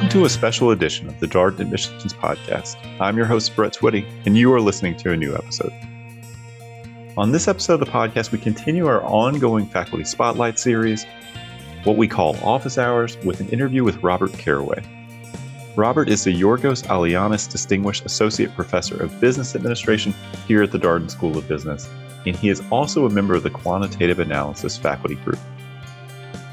[0.00, 2.76] Welcome to a special edition of the Darden Admissions Podcast.
[3.02, 5.74] I'm your host, Brett Twitty, and you are listening to a new episode.
[7.18, 11.04] On this episode of the podcast, we continue our ongoing faculty spotlight series,
[11.84, 14.82] what we call office hours, with an interview with Robert Carraway.
[15.76, 20.14] Robert is the Yorgos Alianis Distinguished Associate Professor of Business Administration
[20.48, 21.90] here at the Darden School of Business,
[22.24, 25.38] and he is also a member of the Quantitative Analysis faculty group.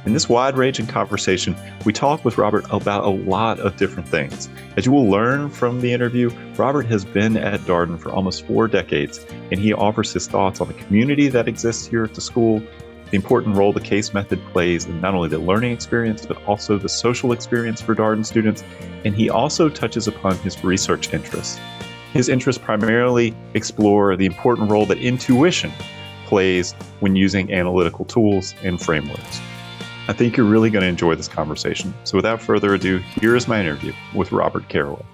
[0.07, 1.53] In this wide ranging conversation,
[1.83, 4.47] we talk with Robert about a lot of different things.
[4.77, 8.69] As you will learn from the interview, Robert has been at Darden for almost four
[8.69, 12.63] decades, and he offers his thoughts on the community that exists here at the school,
[13.11, 16.77] the important role the case method plays in not only the learning experience, but also
[16.77, 18.63] the social experience for Darden students,
[19.03, 21.59] and he also touches upon his research interests.
[22.13, 25.73] His interests primarily explore the important role that intuition
[26.27, 29.41] plays when using analytical tools and frameworks.
[30.09, 31.93] I think you're really going to enjoy this conversation.
[32.05, 35.05] So without further ado, here is my interview with Robert Carraway.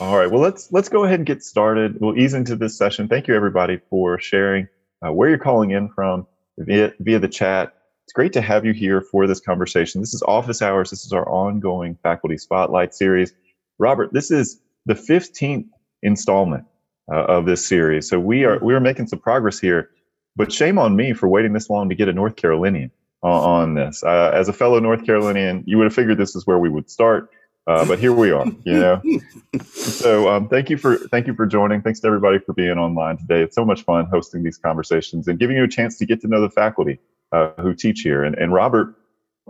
[0.00, 1.98] All right, well let's let's go ahead and get started.
[2.00, 3.08] We'll ease into this session.
[3.08, 4.68] Thank you everybody for sharing
[5.00, 6.26] uh, where you're calling in from
[6.58, 7.72] via via the chat.
[8.04, 10.02] It's great to have you here for this conversation.
[10.02, 10.90] This is office hours.
[10.90, 13.32] This is our ongoing faculty spotlight series.
[13.78, 15.68] Robert, this is the 15th
[16.02, 16.66] installment
[17.10, 18.08] uh, of this series.
[18.08, 19.90] So we are we are making some progress here.
[20.36, 22.90] But shame on me for waiting this long to get a North Carolinian
[23.22, 24.02] on, this.
[24.02, 26.90] Uh, as a fellow North Carolinian, you would have figured this is where we would
[26.90, 27.30] start.
[27.66, 29.00] Uh, but here we are, you know.
[29.64, 31.80] so um, thank you for thank you for joining.
[31.80, 33.40] Thanks to everybody for being online today.
[33.40, 36.28] It's so much fun hosting these conversations and giving you a chance to get to
[36.28, 36.98] know the faculty
[37.32, 38.22] uh, who teach here.
[38.22, 38.94] And, and Robert,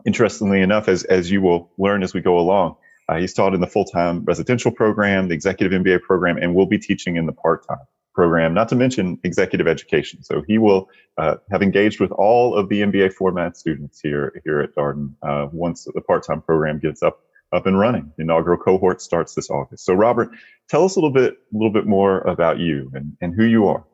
[0.06, 2.76] interestingly enough, as as you will learn as we go along,
[3.08, 6.66] uh, he's taught in the full time residential program, the executive MBA program, and will
[6.66, 10.22] be teaching in the part time program, not to mention executive education.
[10.22, 14.60] So he will uh, have engaged with all of the MBA format students here here
[14.60, 17.20] at Darden uh, once the part-time program gets up
[17.52, 18.12] up and running.
[18.16, 19.84] The inaugural cohort starts this August.
[19.84, 20.30] So Robert,
[20.68, 23.68] tell us a little bit a little bit more about you and, and who you
[23.68, 23.84] are.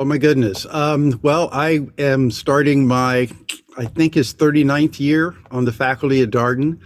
[0.00, 0.64] Oh my goodness.
[0.70, 3.28] Um, well, I am starting my,
[3.76, 6.78] I think, is 39th year on the faculty at Darden.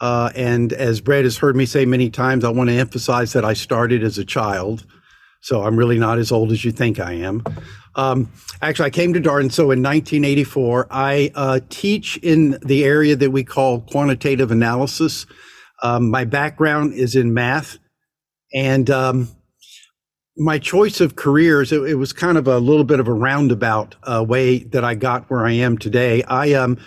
[0.00, 3.44] Uh, and as Brad has heard me say many times, I want to emphasize that
[3.44, 4.86] I started as a child.
[5.40, 7.42] So I'm really not as old as you think I am.
[7.96, 8.30] Um,
[8.62, 9.50] actually, I came to Darden.
[9.50, 15.26] So in 1984, I uh, teach in the area that we call quantitative analysis.
[15.82, 17.78] Um, my background is in math,
[18.52, 19.28] and um,
[20.36, 23.96] my choice of careers it, it, was kind of a little bit of a roundabout
[24.04, 26.22] uh, way that I got where I am today.
[26.24, 26.78] I um,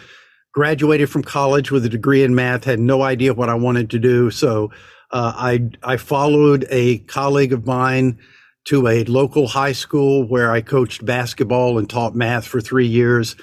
[0.54, 4.00] graduated from college with a degree in math, had no idea what I wanted to
[4.00, 4.72] do, so
[5.12, 8.20] uh, I I followed a colleague of mine
[8.66, 13.36] to a local high school where I coached basketball and taught math for three years.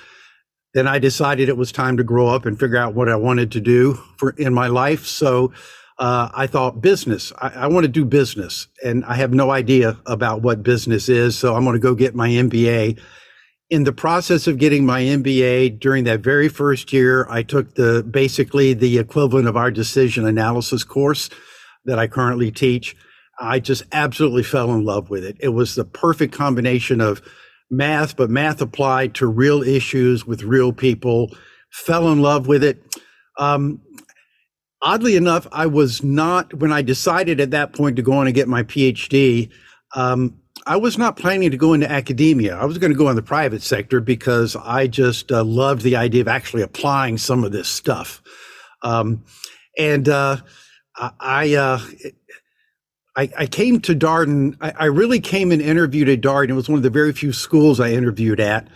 [0.72, 3.52] Then I decided it was time to grow up and figure out what I wanted
[3.52, 5.06] to do for in my life.
[5.06, 5.52] So
[5.98, 7.32] uh, I thought business.
[7.38, 11.36] I, I want to do business, and I have no idea about what business is.
[11.36, 12.98] So I'm going to go get my MBA.
[13.68, 18.02] In the process of getting my MBA, during that very first year, I took the
[18.02, 21.28] basically the equivalent of our decision analysis course
[21.84, 22.96] that I currently teach.
[23.40, 25.36] I just absolutely fell in love with it.
[25.40, 27.22] It was the perfect combination of
[27.70, 31.34] math, but math applied to real issues with real people.
[31.70, 32.82] Fell in love with it.
[33.38, 33.80] Um,
[34.82, 38.34] oddly enough, I was not, when I decided at that point to go on and
[38.34, 39.50] get my PhD,
[39.94, 40.36] um,
[40.66, 42.56] I was not planning to go into academia.
[42.56, 45.96] I was going to go in the private sector because I just uh, loved the
[45.96, 48.22] idea of actually applying some of this stuff.
[48.82, 49.24] Um,
[49.78, 50.36] and uh,
[51.18, 51.80] I, uh,
[53.16, 54.56] I, I came to Darden.
[54.60, 56.50] I, I, really came and interviewed at Darden.
[56.50, 58.68] It was one of the very few schools I interviewed at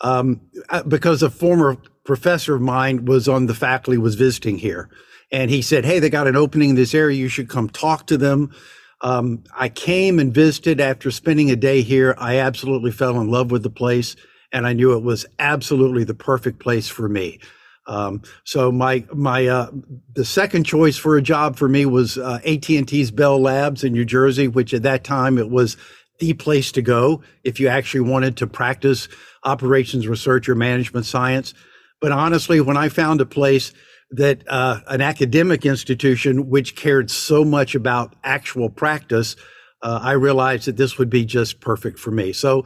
[0.00, 4.90] um, uh, because a former professor of mine was on the faculty, was visiting here.
[5.30, 7.16] And he said, Hey, they got an opening in this area.
[7.16, 8.54] You should come talk to them.
[9.02, 12.14] Um, I came and visited after spending a day here.
[12.18, 14.16] I absolutely fell in love with the place
[14.52, 17.40] and I knew it was absolutely the perfect place for me.
[17.86, 19.70] Um, so my my uh,
[20.14, 23.84] the second choice for a job for me was uh, AT and T's Bell Labs
[23.84, 25.76] in New Jersey, which at that time it was
[26.18, 29.08] the place to go if you actually wanted to practice
[29.44, 31.54] operations research or management science.
[32.00, 33.72] But honestly, when I found a place
[34.10, 39.36] that uh, an academic institution which cared so much about actual practice,
[39.82, 42.32] uh, I realized that this would be just perfect for me.
[42.32, 42.64] So,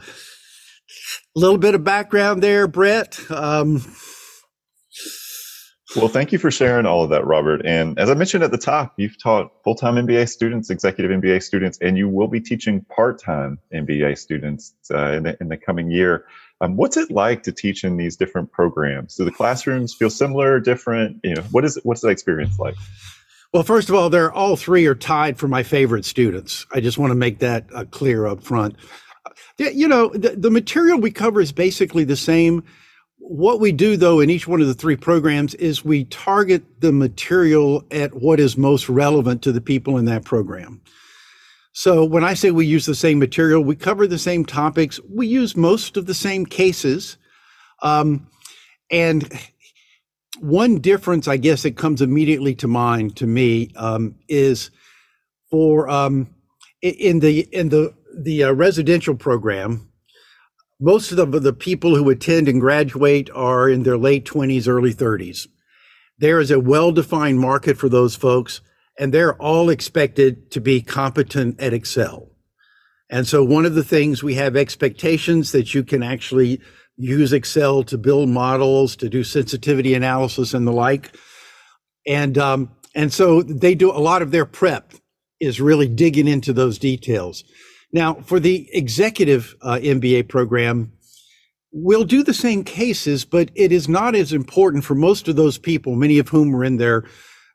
[1.35, 3.19] a little bit of background there, Brett.
[3.31, 3.81] Um,
[5.95, 7.61] well, thank you for sharing all of that, Robert.
[7.65, 11.43] And as I mentioned at the top, you've taught full time MBA students, executive MBA
[11.43, 15.57] students, and you will be teaching part time MBA students uh, in, the, in the
[15.57, 16.25] coming year.
[16.61, 19.15] Um, what's it like to teach in these different programs?
[19.15, 21.19] Do the classrooms feel similar, different?
[21.23, 22.75] You know, what is what's that experience like?
[23.51, 26.65] Well, first of all, they're all three are tied for my favorite students.
[26.71, 28.75] I just want to make that uh, clear up front.
[29.57, 32.63] You know, the, the material we cover is basically the same.
[33.23, 36.91] What we do, though, in each one of the three programs is we target the
[36.91, 40.81] material at what is most relevant to the people in that program.
[41.73, 45.27] So when I say we use the same material, we cover the same topics, we
[45.27, 47.17] use most of the same cases.
[47.83, 48.27] Um,
[48.89, 49.31] and
[50.39, 54.71] one difference, I guess, that comes immediately to mind to me um, is
[55.49, 56.33] for um,
[56.81, 59.90] in the in the the uh, residential program,
[60.81, 64.93] most of the, the people who attend and graduate are in their late 20s, early
[64.93, 65.47] 30s.
[66.17, 68.61] There is a well defined market for those folks,
[68.99, 72.31] and they're all expected to be competent at Excel.
[73.09, 76.59] And so, one of the things we have expectations that you can actually
[76.97, 81.15] use Excel to build models, to do sensitivity analysis and the like.
[82.07, 84.93] And, um, and so they do a lot of their prep
[85.39, 87.43] is really digging into those details.
[87.93, 90.91] Now, for the executive uh, MBA program,
[91.71, 95.57] we'll do the same cases, but it is not as important for most of those
[95.57, 97.03] people, many of whom are in their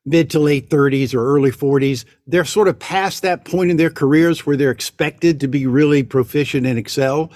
[0.05, 2.05] mid to late 30s or early 40s.
[2.27, 6.03] They're sort of past that point in their careers where they're expected to be really
[6.03, 7.33] proficient in Excel.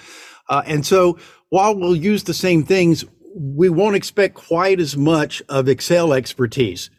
[0.49, 1.19] Uh, and so
[1.49, 3.05] while we'll use the same things,
[3.35, 6.91] we won't expect quite as much of Excel expertise.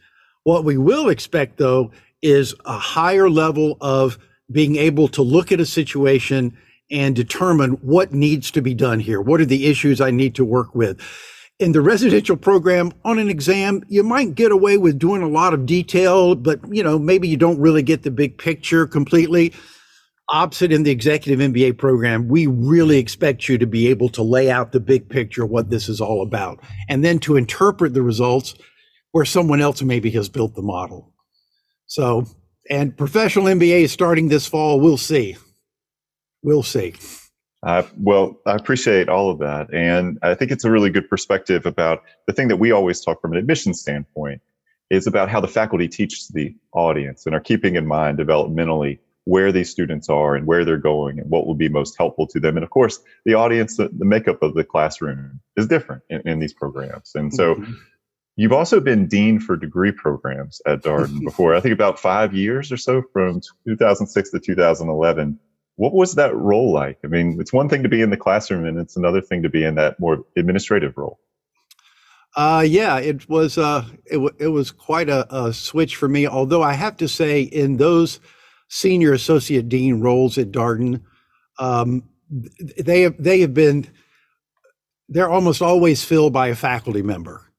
[0.44, 4.18] What we will expect, though, is a higher level of
[4.52, 6.58] being able to look at a situation
[6.92, 9.22] and determine what needs to be done here.
[9.22, 11.02] What are the issues I need to work with?
[11.60, 15.54] In the residential program on an exam, you might get away with doing a lot
[15.54, 19.54] of detail, but you know, maybe you don't really get the big picture completely.
[20.30, 24.50] Opposite in the executive MBA program, we really expect you to be able to lay
[24.50, 26.60] out the big picture what this is all about
[26.90, 28.56] and then to interpret the results
[29.12, 31.14] where someone else maybe has built the model.
[31.86, 32.26] So
[32.72, 34.80] and professional MBA is starting this fall.
[34.80, 35.36] We'll see.
[36.42, 36.96] We'll see.
[37.62, 39.72] Uh, well, I appreciate all of that.
[39.72, 43.22] And I think it's a really good perspective about the thing that we always talk
[43.22, 44.42] from an admission standpoint
[44.90, 49.52] is about how the faculty teaches the audience and are keeping in mind developmentally where
[49.52, 52.58] these students are and where they're going and what will be most helpful to them.
[52.58, 56.40] And of course, the audience, the, the makeup of the classroom is different in, in
[56.40, 57.12] these programs.
[57.14, 57.74] And so mm-hmm.
[58.42, 61.54] You've also been dean for degree programs at Darden before.
[61.54, 65.40] I think about five years or so from 2006 to 2011.
[65.76, 66.98] What was that role like?
[67.04, 69.50] I mean, it's one thing to be in the classroom, and it's another thing to
[69.50, 71.20] be in that more administrative role.
[72.36, 73.60] Uh, yeah, it was.
[73.60, 76.26] Uh, it, w- it was quite a, a switch for me.
[76.26, 78.20] Although I have to say, in those
[78.70, 81.04] senior associate dean roles at Darden,
[81.60, 82.10] um,
[82.80, 83.88] they have they have been.
[85.10, 87.51] They're almost always filled by a faculty member.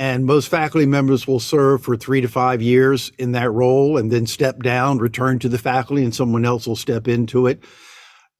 [0.00, 4.10] And most faculty members will serve for three to five years in that role and
[4.10, 7.62] then step down, return to the faculty, and someone else will step into it.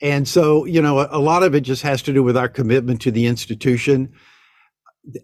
[0.00, 3.02] And so, you know, a, lot of it just has to do with our commitment
[3.02, 4.14] to the institution.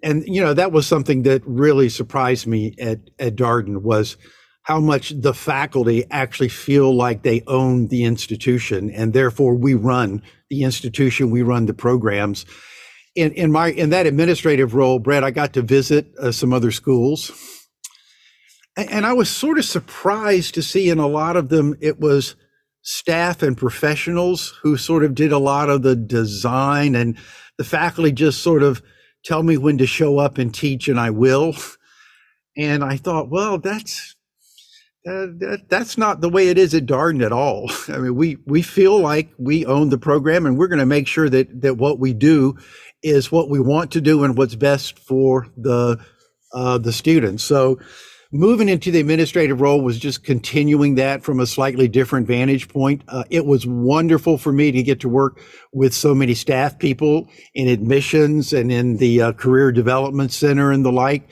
[0.03, 4.19] And, you know, that was something that really surprised me at, at Darden was
[4.61, 10.21] how much the faculty actually feel like they own the institution and therefore we run
[10.51, 12.45] the institution, we run the programs
[13.17, 16.71] in, in my in that administrative role, Brett, I got to visit uh, some other
[16.71, 17.33] schools,
[18.77, 21.99] and, and I was sort of surprised to see in a lot of them it
[21.99, 22.37] was
[22.83, 27.17] staff and professionals who sort of did a lot of the design, and
[27.57, 28.83] the faculty just sort of
[29.25, 31.57] tell me when to show up and teach, and I will.
[32.57, 34.15] And I thought, well, that's
[35.07, 37.71] uh, that, that's not the way it is at Darden at all.
[37.89, 41.07] I mean, we we feel like we own the program, and we're going to make
[41.07, 42.59] sure that that what we do
[43.07, 45.97] is what we want to do and what's best for the
[46.53, 47.45] uh, the students.
[47.45, 47.79] So
[48.33, 53.03] moving into the administrative role was just continuing that from a slightly different vantage point.
[53.09, 55.41] Uh, it was wonderful for me to get to work
[55.73, 60.85] with so many staff people in admissions and in the uh, career development center and
[60.85, 61.31] the like.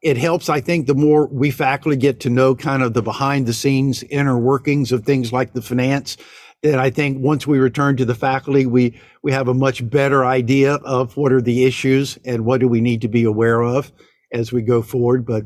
[0.00, 3.46] It helps, I think, the more we faculty get to know kind of the behind
[3.46, 6.16] the scenes inner workings of things like the finance
[6.62, 10.24] and I think once we return to the faculty, we we have a much better
[10.24, 13.92] idea of what are the issues and what do we need to be aware of
[14.32, 15.24] as we go forward.
[15.24, 15.44] But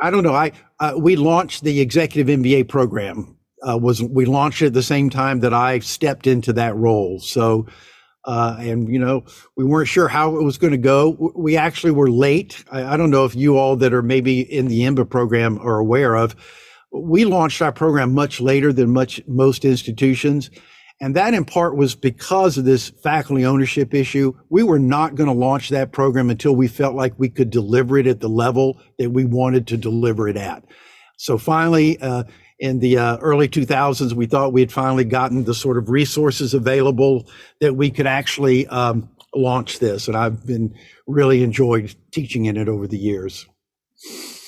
[0.00, 0.34] I, don't know.
[0.34, 3.36] I uh, we launched the executive MBA program.
[3.66, 7.18] Uh, was we launched it at the same time that I stepped into that role.
[7.20, 7.66] So.
[8.24, 9.24] Uh, and you know
[9.56, 11.32] we weren't sure how it was going to go.
[11.34, 12.64] We actually were late.
[12.70, 15.80] I, I, don't know if you all that are maybe in the EMBA program are
[15.80, 16.36] aware of
[16.92, 20.50] we launched our program much later than much most institutions
[21.00, 24.34] And that in part was because of this faculty ownership issue.
[24.50, 27.98] We were not going to launch that program until we felt like we could deliver
[27.98, 30.62] it at the level that we wanted to deliver it at.
[31.16, 32.22] So finally, uh,
[32.60, 36.54] in the uh, early 2000s, we thought we had finally gotten the sort of resources
[36.54, 37.28] available
[37.60, 40.06] that we could actually um, launch this.
[40.06, 40.72] And I've been
[41.08, 43.48] really enjoyed teaching in it over the years.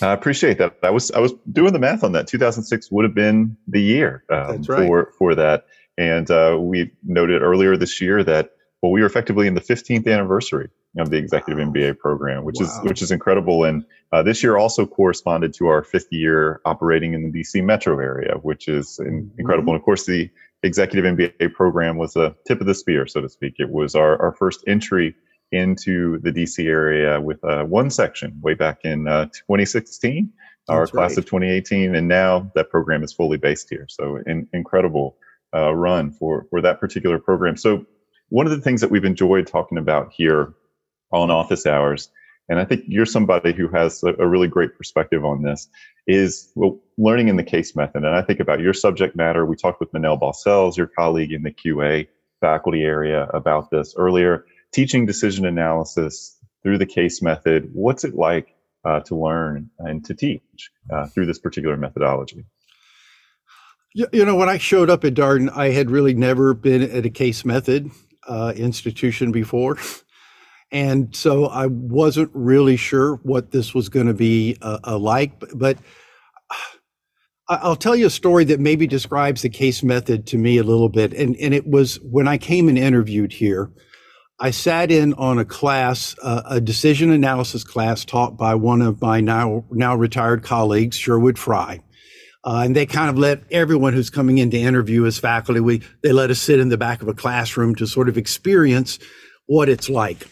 [0.03, 0.77] I appreciate that.
[0.83, 2.27] I was I was doing the math on that.
[2.27, 4.87] 2006 would have been the year um, right.
[4.87, 5.67] for for that.
[5.97, 10.07] And uh, we noted earlier this year that well, we were effectively in the 15th
[10.13, 11.73] anniversary of the executive wow.
[11.73, 12.67] MBA program, which wow.
[12.67, 13.65] is which is incredible.
[13.65, 17.99] And uh, this year also corresponded to our fifth year operating in the DC metro
[17.99, 19.71] area, which is in, incredible.
[19.73, 19.77] Mm-hmm.
[19.77, 20.31] And of course, the
[20.63, 23.55] executive MBA program was the tip of the spear, so to speak.
[23.59, 25.15] It was our, our first entry
[25.53, 30.33] into the DC area with uh, one section way back in uh, 2016,
[30.67, 31.19] That's our class right.
[31.19, 33.87] of 2018, and now that program is fully based here.
[33.89, 35.17] So, in, incredible
[35.55, 37.57] uh, run for for that particular program.
[37.57, 37.87] So
[38.29, 40.55] one of the things that we've enjoyed talking about here
[41.13, 42.11] on office hours,
[42.49, 45.69] and I think you're somebody who has a, a really great perspective on this,
[46.07, 48.05] is well, learning in the case method.
[48.05, 49.47] And I think about your subject matter.
[49.47, 52.09] We talked with Manel Baucells, your colleague in the QA
[52.41, 54.45] faculty area, about this earlier.
[54.75, 57.71] Teaching decision analysis through the case method.
[57.73, 62.45] What's it like uh, to learn and to teach uh, through this particular methodology?
[63.95, 67.11] You know, when I showed up at Darden, I had really never been at a
[67.11, 67.89] case method
[68.27, 69.79] uh, institution before.
[70.73, 75.45] And so I wasn't really sure what this was going to be uh, uh, like.
[75.55, 75.79] But
[77.49, 80.89] I'll tell you a story that maybe describes the case method to me a little
[80.89, 81.15] bit.
[81.15, 83.71] And, and it was when I came and interviewed here,
[84.45, 89.01] I sat in on a class, uh, a decision analysis class taught by one of
[89.01, 91.81] my now, now retired colleagues, Sherwood Frey.
[92.45, 95.81] Uh, and they kind of let everyone who's coming in to interview as faculty, we,
[96.03, 98.99] they let us sit in the back of a classroom to sort of experience
[99.47, 100.29] what it's like.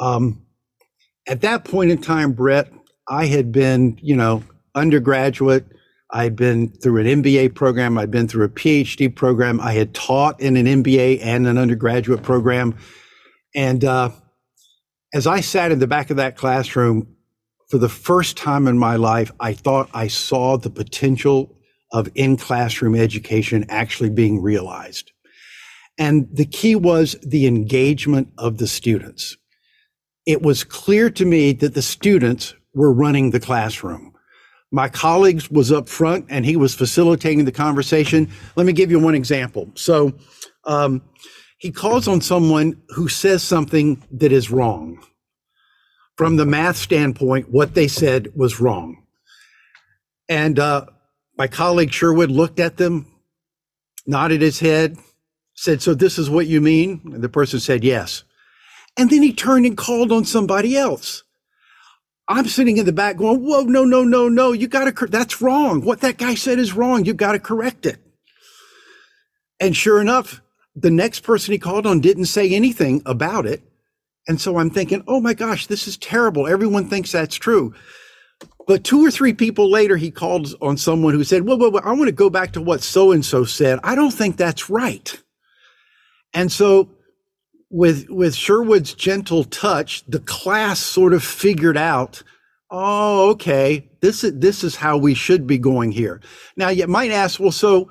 [0.00, 0.46] Um,
[1.26, 2.72] at that point in time, Brett,
[3.06, 4.42] I had been, you know,
[4.74, 5.66] undergraduate.
[6.10, 7.98] I'd been through an MBA program.
[7.98, 9.60] I'd been through a PhD program.
[9.60, 12.74] I had taught in an MBA and an undergraduate program.
[13.58, 14.10] And uh,
[15.12, 17.16] as I sat in the back of that classroom,
[17.68, 21.58] for the first time in my life, I thought I saw the potential
[21.92, 25.10] of in classroom education actually being realized.
[25.98, 29.36] And the key was the engagement of the students.
[30.24, 34.12] It was clear to me that the students were running the classroom.
[34.70, 38.30] My colleagues was up front and he was facilitating the conversation.
[38.54, 39.68] Let me give you one example.
[39.74, 40.12] So
[40.64, 41.02] um,
[41.58, 44.98] he calls on someone who says something that is wrong
[46.18, 49.04] from the math standpoint, what they said was wrong.
[50.28, 50.86] And uh,
[51.38, 53.06] my colleague Sherwood looked at them,
[54.04, 54.98] nodded his head,
[55.54, 57.00] said, So this is what you mean?
[57.04, 58.24] And the person said, Yes.
[58.96, 61.22] And then he turned and called on somebody else.
[62.26, 64.50] I'm sitting in the back going, Whoa, no, no, no, no.
[64.50, 65.82] You got to, that's wrong.
[65.82, 67.04] What that guy said is wrong.
[67.04, 67.98] You got to correct it.
[69.60, 70.40] And sure enough,
[70.80, 73.62] the next person he called on didn't say anything about it.
[74.26, 76.46] And so I'm thinking, oh my gosh, this is terrible.
[76.46, 77.74] Everyone thinks that's true.
[78.66, 81.82] But two or three people later, he called on someone who said, well, well, well
[81.84, 83.80] I want to go back to what so and so said.
[83.82, 85.20] I don't think that's right.
[86.34, 86.90] And so
[87.70, 92.22] with, with Sherwood's gentle touch, the class sort of figured out,
[92.70, 96.20] oh, okay, this is, this is how we should be going here.
[96.56, 97.90] Now you might ask, well, so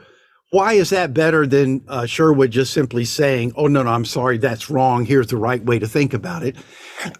[0.49, 4.37] why is that better than uh, Sherwood just simply saying, oh, no, no, I'm sorry,
[4.37, 5.05] that's wrong.
[5.05, 6.55] Here's the right way to think about it?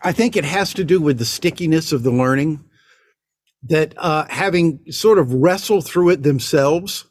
[0.02, 2.64] I think it has to do with the stickiness of the learning,
[3.64, 7.06] that uh, having sort of wrestled through it themselves,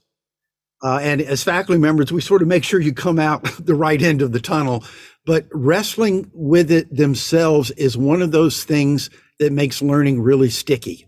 [0.82, 4.00] uh, and as faculty members, we sort of make sure you come out the right
[4.00, 4.84] end of the tunnel.
[5.26, 11.05] But wrestling with it themselves is one of those things that makes learning really sticky.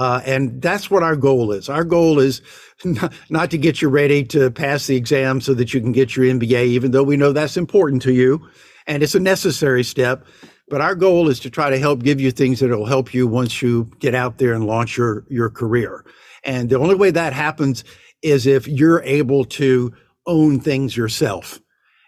[0.00, 1.68] Uh, and that's what our goal is.
[1.68, 2.40] Our goal is
[2.84, 6.16] not, not, to get you ready to pass the exam so that you can get
[6.16, 8.48] your MBA, even though we know that's important to you
[8.86, 10.24] and it's a necessary step.
[10.70, 13.26] But our goal is to try to help give you things that will help you
[13.26, 16.06] once you get out there and launch your, your career.
[16.44, 17.84] And the only way that happens
[18.22, 19.92] is if you're able to
[20.26, 21.60] own things yourself.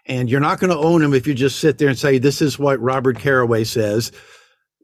[0.07, 2.41] And you're not going to own them if you just sit there and say, this
[2.41, 4.11] is what Robert Carraway says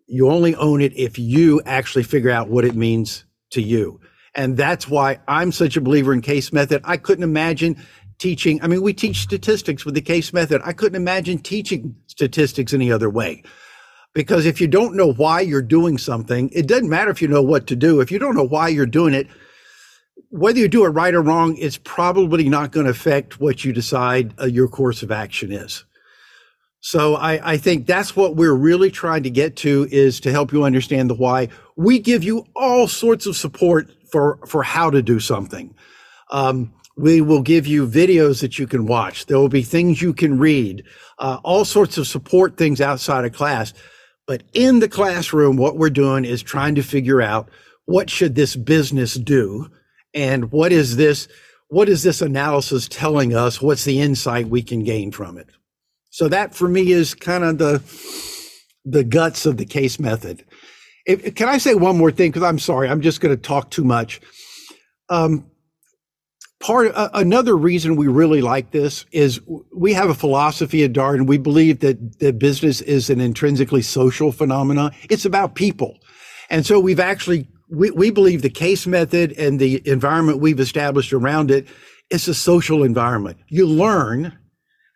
[0.09, 3.99] you only own it if you actually figure out what it means to you.
[4.35, 6.81] And that's why I'm such a believer in case method.
[6.83, 7.77] I couldn't imagine
[8.17, 8.61] teaching.
[8.63, 10.61] I mean, we teach statistics with the case method.
[10.65, 13.43] I couldn't imagine teaching statistics any other way.
[14.13, 17.43] Because if you don't know why you're doing something, it doesn't matter if you know
[17.43, 18.01] what to do.
[18.01, 19.27] If you don't know why you're doing it,
[20.29, 23.71] whether you do it right or wrong, it's probably not going to affect what you
[23.71, 25.85] decide uh, your course of action is.
[26.81, 30.53] So I, I think that's what we're really trying to get to is to help
[30.53, 31.50] you understand the why.
[31.75, 35.74] We give you all sorts of support for for how to do something.
[36.31, 39.25] Um, we will give you videos that you can watch.
[39.25, 40.83] There will be things you can read,
[41.17, 43.74] uh, all sorts of support things outside of class.
[44.27, 47.50] But in the classroom, what we're doing is trying to figure out
[47.86, 49.69] what should this business do,
[50.13, 51.27] and what is this
[51.67, 53.62] what is this analysis telling us?
[53.62, 55.48] What's the insight we can gain from it?
[56.09, 57.83] So that for me is kind of the
[58.85, 60.45] the guts of the case method.
[61.05, 62.31] If, can I say one more thing?
[62.31, 64.21] Because I'm sorry, I'm just going to talk too much.
[65.09, 65.49] Um,
[66.59, 69.39] part uh, another reason we really like this is
[69.75, 71.27] we have a philosophy at Darden.
[71.27, 74.91] We believe that that business is an intrinsically social phenomena.
[75.09, 75.99] It's about people,
[76.49, 81.13] and so we've actually we, we believe the case method and the environment we've established
[81.13, 81.67] around it
[82.09, 83.37] is a social environment.
[83.47, 84.37] You learn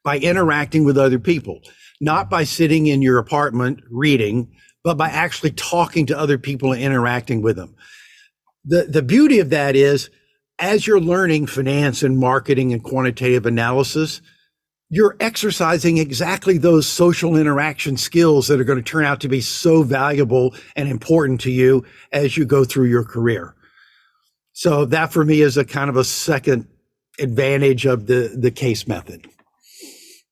[0.03, 1.61] by interacting with other people,
[2.01, 4.51] not by sitting in your apartment reading,
[4.83, 7.75] but by actually talking to other people and interacting with them.
[8.65, 10.09] The, the beauty of that is
[10.59, 14.21] as you're learning finance and marketing and quantitative analysis,
[14.89, 19.41] you're exercising exactly those social interaction skills that are going to turn out to be
[19.41, 23.55] so valuable and important to you as you go through your career.
[24.51, 26.67] So that for me is a kind of a second
[27.19, 29.27] advantage of the, the case method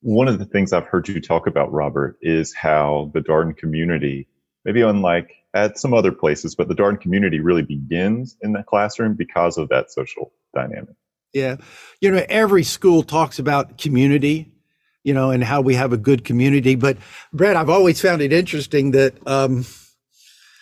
[0.02, 4.28] one of the things I've heard you talk about, Robert, is how the Darden community,
[4.64, 9.14] maybe unlike at some other places, but the Darden community really begins in the classroom
[9.14, 10.94] because of that social dynamic.
[11.32, 11.56] Yeah.
[12.00, 14.52] You know, every school talks about community,
[15.04, 16.74] you know, and how we have a good community.
[16.74, 16.98] But
[17.32, 19.64] Brad, I've always found it interesting that um,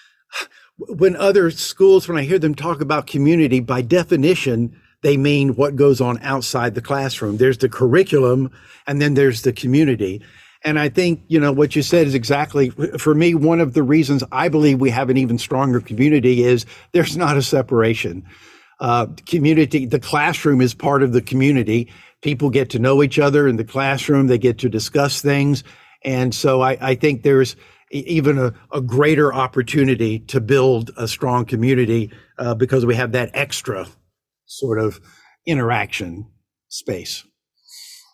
[0.77, 5.77] when other schools, when I hear them talk about community, by definition, they mean what
[5.77, 7.37] goes on outside the classroom.
[7.37, 8.51] There's the curriculum
[8.87, 10.23] and then there's the community.
[10.63, 13.83] And I think, you know, what you said is exactly, for me, one of the
[13.83, 18.27] reasons I believe we have an even stronger community is there's not a separation.
[18.79, 21.91] Uh, community, the classroom is part of the community.
[22.21, 24.27] People get to know each other in the classroom.
[24.27, 25.65] They get to discuss things.
[26.05, 27.57] And so I, I think there's
[27.91, 33.31] even a, a, greater opportunity to build a strong community uh, because we have that
[33.35, 33.87] extra
[34.51, 35.01] sort of
[35.47, 36.27] interaction
[36.69, 37.25] space.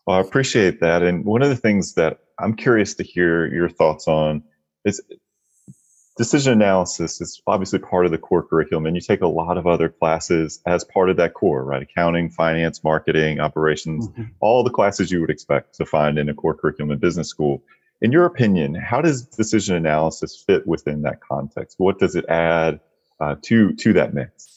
[0.06, 1.02] Well, I appreciate that.
[1.02, 4.44] And one of the things that I'm curious to hear your thoughts on
[4.84, 5.02] is
[6.16, 9.66] decision analysis is obviously part of the core curriculum, and you take a lot of
[9.66, 11.82] other classes as part of that core, right?
[11.82, 14.24] Accounting, finance, marketing, operations, mm-hmm.
[14.40, 17.62] all the classes you would expect to find in a core curriculum in business school.
[18.02, 21.76] In your opinion, how does decision analysis fit within that context?
[21.78, 22.80] What does it add
[23.20, 24.55] uh, to to that mix?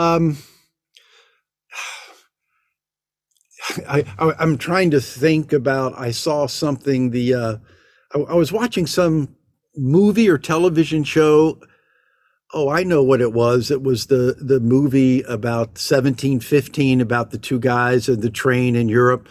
[0.00, 0.38] Um,
[3.86, 5.98] I, am trying to think about.
[5.98, 7.10] I saw something.
[7.10, 7.56] The uh,
[8.14, 9.36] I, I was watching some
[9.76, 11.60] movie or television show.
[12.52, 13.70] Oh, I know what it was.
[13.70, 18.88] It was the the movie about 1715 about the two guys and the train in
[18.88, 19.28] Europe.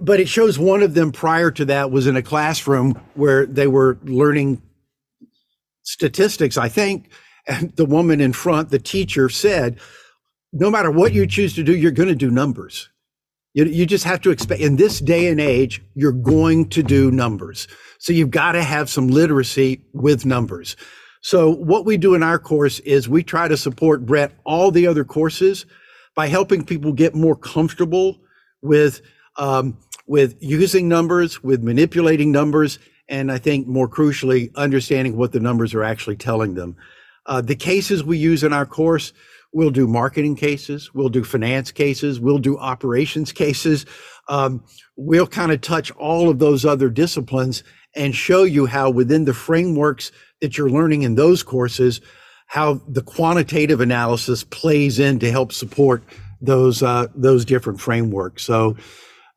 [0.00, 3.68] But it shows one of them prior to that was in a classroom where they
[3.68, 4.60] were learning
[5.84, 7.08] statistics, I think,
[7.46, 9.78] and the woman in front, the teacher said,
[10.52, 12.88] no matter what you choose to do, you're going to do numbers.
[13.54, 17.10] You, you just have to expect in this day and age, you're going to do
[17.10, 17.68] numbers.
[17.98, 20.76] So you've got to have some literacy with numbers.
[21.22, 24.86] So what we do in our course is we try to support Brett all the
[24.86, 25.66] other courses
[26.14, 28.18] by helping people get more comfortable
[28.62, 29.02] with
[29.36, 32.78] um, with using numbers, with manipulating numbers,
[33.08, 36.76] and I think more crucially, understanding what the numbers are actually telling them.
[37.26, 39.12] Uh, the cases we use in our course,
[39.52, 43.86] we'll do marketing cases, we'll do finance cases, we'll do operations cases.
[44.28, 44.64] Um,
[44.96, 47.62] we'll kind of touch all of those other disciplines
[47.94, 52.00] and show you how within the frameworks that you're learning in those courses,
[52.46, 56.02] how the quantitative analysis plays in to help support
[56.40, 58.42] those uh, those different frameworks.
[58.42, 58.76] So.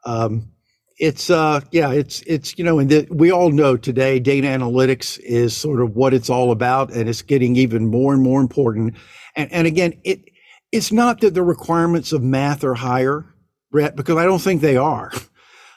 [0.05, 0.51] Um,
[0.99, 5.17] it's uh yeah it's it's you know and the, we all know today data analytics
[5.19, 8.95] is sort of what it's all about and it's getting even more and more important.
[9.35, 10.25] And and again it
[10.71, 13.25] it's not that the requirements of math are higher
[13.71, 15.11] brett because i don't think they are.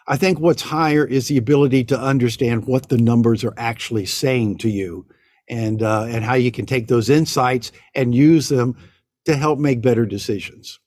[0.09, 4.59] I think what's higher is the ability to understand what the numbers are actually saying
[4.59, 5.07] to you
[5.49, 8.77] and uh, and how you can take those insights and use them
[9.27, 10.81] to help make better decisions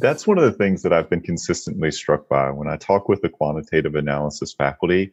[0.00, 3.22] that's one of the things that I've been consistently struck by when I talk with
[3.22, 5.12] the quantitative analysis faculty,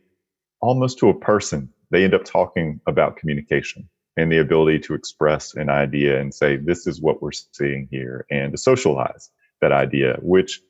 [0.62, 3.90] almost to a person, they end up talking about communication.
[4.18, 8.26] and the ability to express an idea and say, this is what we're seeing here,
[8.30, 9.30] and to socialize
[9.62, 10.62] that idea, which,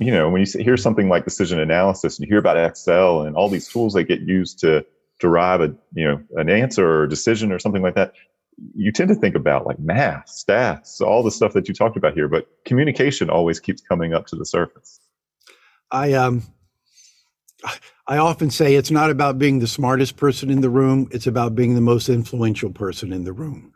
[0.00, 3.36] you know, when you hear something like decision analysis and you hear about Excel and
[3.36, 4.84] all these tools that get used to
[5.20, 8.12] derive a, you know, an answer or decision or something like that,
[8.74, 12.14] you tend to think about like math, stats, all the stuff that you talked about
[12.14, 15.00] here, but communication always keeps coming up to the surface.
[15.90, 16.42] I um
[18.06, 21.54] I often say it's not about being the smartest person in the room, it's about
[21.54, 23.72] being the most influential person in the room.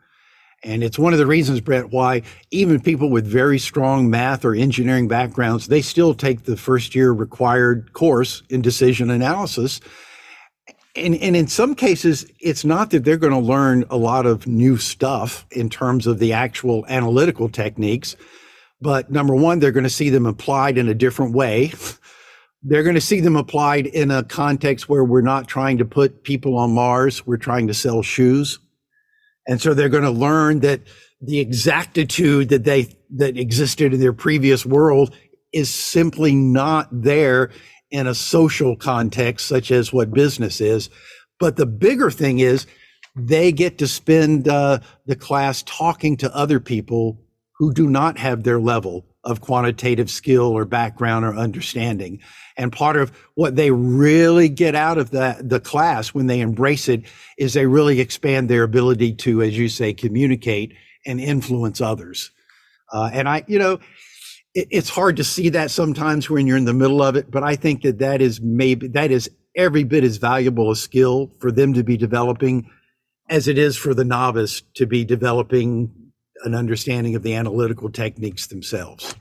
[0.65, 4.55] And it's one of the reasons, Brett, why even people with very strong math or
[4.55, 9.81] engineering backgrounds, they still take the first year required course in decision analysis
[10.95, 14.45] and, and in some cases, it's not that they're going to learn a lot of
[14.45, 18.15] new stuff in terms of the actual analytical techniques,
[18.79, 21.73] but number one, they're going to see them applied in a different way.
[22.63, 26.23] they're going to see them applied in a context where we're not trying to put
[26.23, 28.59] people on Mars, we're trying to sell shoes.
[29.47, 30.81] And so they're going to learn that
[31.21, 35.15] the exactitude that they that existed in their previous world
[35.53, 37.51] is simply not there
[37.93, 40.89] in a social context, such as what business is.
[41.39, 42.65] But the bigger thing is
[43.15, 47.21] they get to spend uh, the class talking to other people
[47.59, 52.19] who do not have their level of quantitative skill or background or understanding.
[52.57, 56.89] And part of what they really get out of the, the class when they embrace
[56.89, 57.03] it
[57.37, 60.73] is they really expand their ability to, as you say, communicate
[61.05, 62.31] and influence others.
[62.91, 63.79] Uh, and I, you know,
[64.53, 67.43] it, it's hard to see that sometimes when you're in the middle of it, but
[67.43, 71.51] I think that that is maybe that is every bit as valuable a skill for
[71.51, 72.69] them to be developing
[73.29, 75.91] as it is for the novice to be developing
[76.43, 79.15] an understanding of the analytical techniques themselves.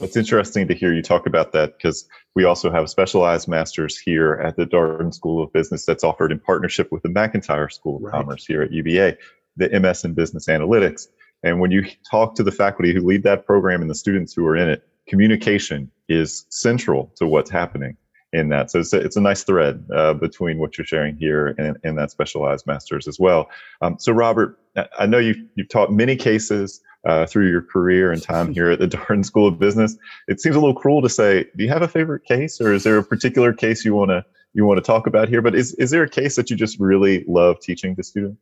[0.00, 4.34] It's interesting to hear you talk about that because we also have specialized masters here
[4.44, 8.02] at the Darden School of Business that's offered in partnership with the McIntire School of
[8.02, 8.12] right.
[8.12, 9.16] Commerce here at UVA,
[9.56, 11.06] the MS in Business Analytics.
[11.44, 14.44] And when you talk to the faculty who lead that program and the students who
[14.46, 17.96] are in it, communication is central to what's happening
[18.32, 18.70] in that.
[18.70, 21.96] So it's a, it's a nice thread uh, between what you're sharing here and, and
[21.98, 23.48] that specialized masters as well.
[23.82, 24.58] Um, so Robert,
[24.98, 28.78] I know you've, you've taught many cases uh, through your career and time here at
[28.78, 29.96] the Darden School of Business.
[30.26, 32.84] It seems a little cruel to say, do you have a favorite case or is
[32.84, 34.24] there a particular case you want to
[34.56, 35.42] you want to talk about here?
[35.42, 38.40] But is, is there a case that you just really love teaching to students?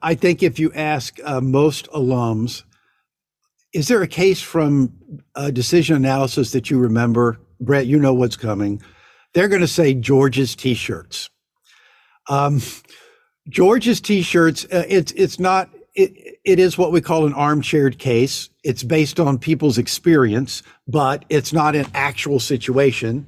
[0.00, 2.62] I think if you ask uh, most alums,
[3.72, 4.92] is there a case from
[5.34, 7.40] a decision analysis that you remember?
[7.60, 8.82] Brett, you know what's coming.
[9.34, 11.30] They're going to say George's T-shirts.
[12.28, 12.60] Um,
[13.48, 14.66] George's T-shirts.
[14.66, 15.70] Uh, it's it's not.
[15.94, 18.48] It, it is what we call an armchaired case.
[18.62, 23.26] It's based on people's experience, but it's not an actual situation.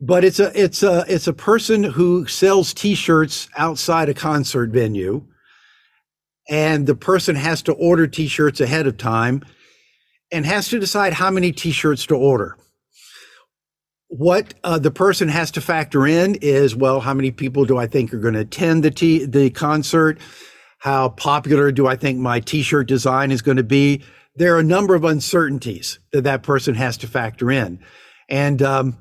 [0.00, 5.24] But it's a it's a it's a person who sells T-shirts outside a concert venue
[6.48, 9.44] and the person has to order t-shirts ahead of time
[10.32, 12.56] and has to decide how many t-shirts to order.
[14.08, 17.86] What uh, the person has to factor in is well how many people do i
[17.86, 20.18] think are going to attend the t- the concert?
[20.78, 24.02] How popular do i think my t-shirt design is going to be?
[24.34, 27.80] There are a number of uncertainties that that person has to factor in.
[28.30, 28.98] And um,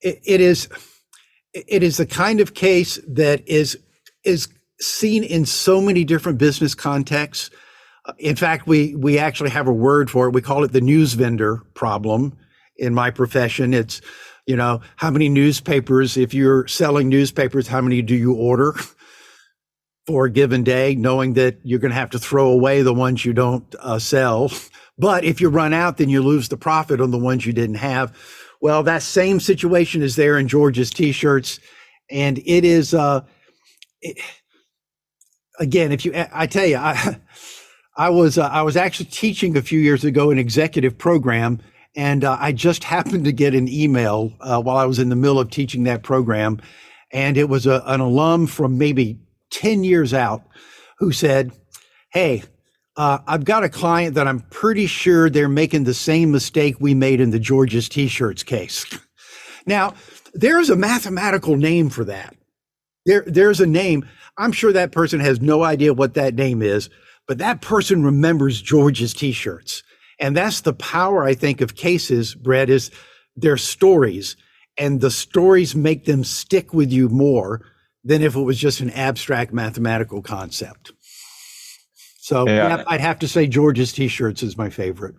[0.00, 0.68] it, it is
[1.52, 3.78] it is the kind of case that is
[4.22, 4.48] is
[4.80, 7.50] seen in so many different business contexts.
[8.18, 10.34] In fact, we we actually have a word for it.
[10.34, 12.36] We call it the news vendor problem
[12.76, 13.74] in my profession.
[13.74, 14.00] It's,
[14.46, 18.74] you know, how many newspapers, if you're selling newspapers, how many do you order
[20.06, 23.26] for a given day, knowing that you're going to have to throw away the ones
[23.26, 24.50] you don't uh, sell.
[25.00, 27.76] But if you run out, then you lose the profit on the ones you didn't
[27.76, 28.18] have.
[28.60, 31.60] Well, that same situation is there in George's t-shirts.
[32.10, 33.20] And it is, uh,
[35.58, 37.18] again, if you, I tell you, I,
[37.96, 41.60] I was, uh, I was actually teaching a few years ago an executive program,
[41.96, 45.16] and uh, I just happened to get an email uh, while I was in the
[45.16, 46.60] middle of teaching that program,
[47.12, 49.18] and it was a, an alum from maybe
[49.50, 50.42] ten years out
[50.98, 51.52] who said,
[52.12, 52.42] "Hey."
[52.96, 56.94] Uh, I've got a client that I'm pretty sure they're making the same mistake we
[56.94, 58.84] made in the George's t-shirts case.
[59.66, 59.94] now,
[60.34, 62.34] there's a mathematical name for that.
[63.06, 64.06] There, there's a name.
[64.38, 66.88] I'm sure that person has no idea what that name is,
[67.26, 69.82] but that person remembers George's t-shirts.
[70.20, 72.90] And that's the power, I think, of cases, Brett, is
[73.36, 74.36] their stories.
[74.76, 77.62] And the stories make them stick with you more
[78.04, 80.92] than if it was just an abstract mathematical concept.
[82.20, 82.78] So yeah.
[82.78, 85.16] Yeah, I'd have to say George's t-shirts is my favorite.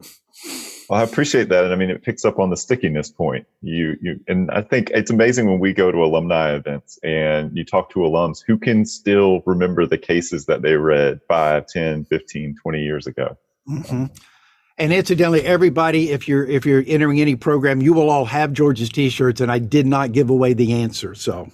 [0.89, 3.45] Well, I appreciate that, and I mean it picks up on the stickiness point.
[3.61, 7.63] You, you, and I think it's amazing when we go to alumni events and you
[7.63, 12.55] talk to alums who can still remember the cases that they read 5, 10, 15,
[12.59, 13.37] 20 years ago.
[13.69, 14.05] Mm-hmm.
[14.79, 18.89] And incidentally, everybody, if you're if you're entering any program, you will all have George's
[18.89, 21.13] T-shirts, and I did not give away the answer.
[21.13, 21.51] So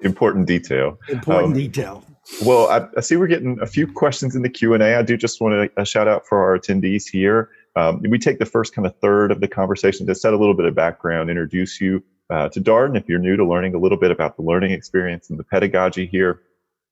[0.00, 0.98] important detail.
[1.08, 2.04] Important um, detail.
[2.44, 4.96] Well, I, I, see we're getting a few questions in the Q and A.
[4.96, 7.50] I do just want to a uh, shout out for our attendees here.
[7.74, 10.54] Um, we take the first kind of third of the conversation to set a little
[10.54, 13.98] bit of background, introduce you uh, to Darden if you're new to learning a little
[13.98, 16.42] bit about the learning experience and the pedagogy here.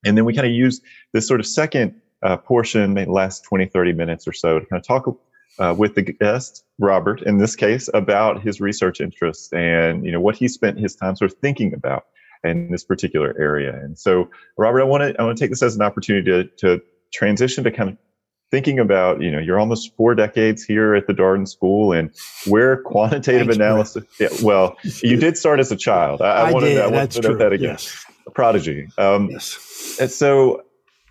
[0.05, 0.81] And then we kind of use
[1.13, 4.81] this sort of second uh, portion, maybe last 20, 30 minutes or so to kind
[4.81, 5.07] of talk
[5.59, 10.21] uh, with the guest, Robert, in this case, about his research interests and, you know,
[10.21, 12.07] what he spent his time sort of thinking about
[12.45, 13.75] in this particular area.
[13.75, 16.45] And so, Robert, I want to I want to take this as an opportunity to
[16.59, 17.99] to transition to kind of
[18.51, 22.11] thinking about you know you're almost four decades here at the Darden School and
[22.47, 24.05] where quantitative Thanks, analysis.
[24.19, 26.23] Yeah, well, you did start as a child.
[26.23, 26.79] I, I, wanted, did.
[26.81, 27.71] I wanted to note that again.
[27.71, 28.05] Yes.
[28.27, 28.89] A prodigy.
[28.99, 29.99] Um, yes.
[30.01, 30.63] And so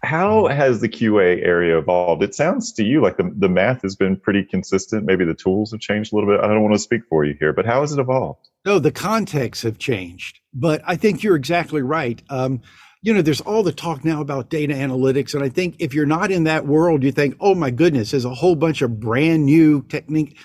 [0.01, 2.23] how has the QA area evolved?
[2.23, 5.05] It sounds to you like the, the math has been pretty consistent.
[5.05, 6.39] Maybe the tools have changed a little bit.
[6.43, 8.48] I don't want to speak for you here, but how has it evolved?
[8.65, 10.39] No, the contexts have changed.
[10.53, 12.21] But I think you're exactly right.
[12.29, 12.61] Um,
[13.01, 15.33] you know, there's all the talk now about data analytics.
[15.33, 18.25] And I think if you're not in that world, you think, oh my goodness, there's
[18.25, 20.37] a whole bunch of brand new technique.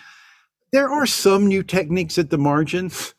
[0.72, 3.14] There are some new techniques at the margins,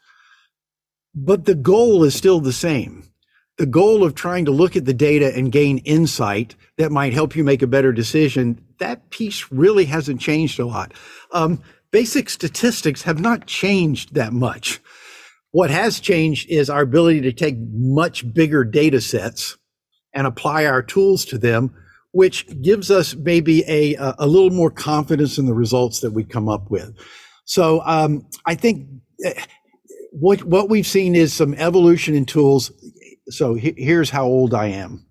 [1.13, 3.05] but the goal is still the same
[3.58, 7.36] the goal of trying to look at the data and gain insight that might help
[7.36, 10.93] you make a better decision, that piece really hasn't changed a lot.
[11.31, 11.62] Um,
[11.95, 14.81] basic statistics have not changed that much.
[15.51, 19.58] What has changed is our ability to take much bigger data sets
[20.13, 21.73] and apply our tools to them,
[22.12, 26.49] which gives us maybe a, a little more confidence in the results that we come
[26.49, 26.93] up with.
[27.45, 28.89] So um, I think
[29.23, 29.41] eh,
[30.12, 32.73] what what we've seen is some evolution in tools
[33.29, 35.05] so he, here's how old I am.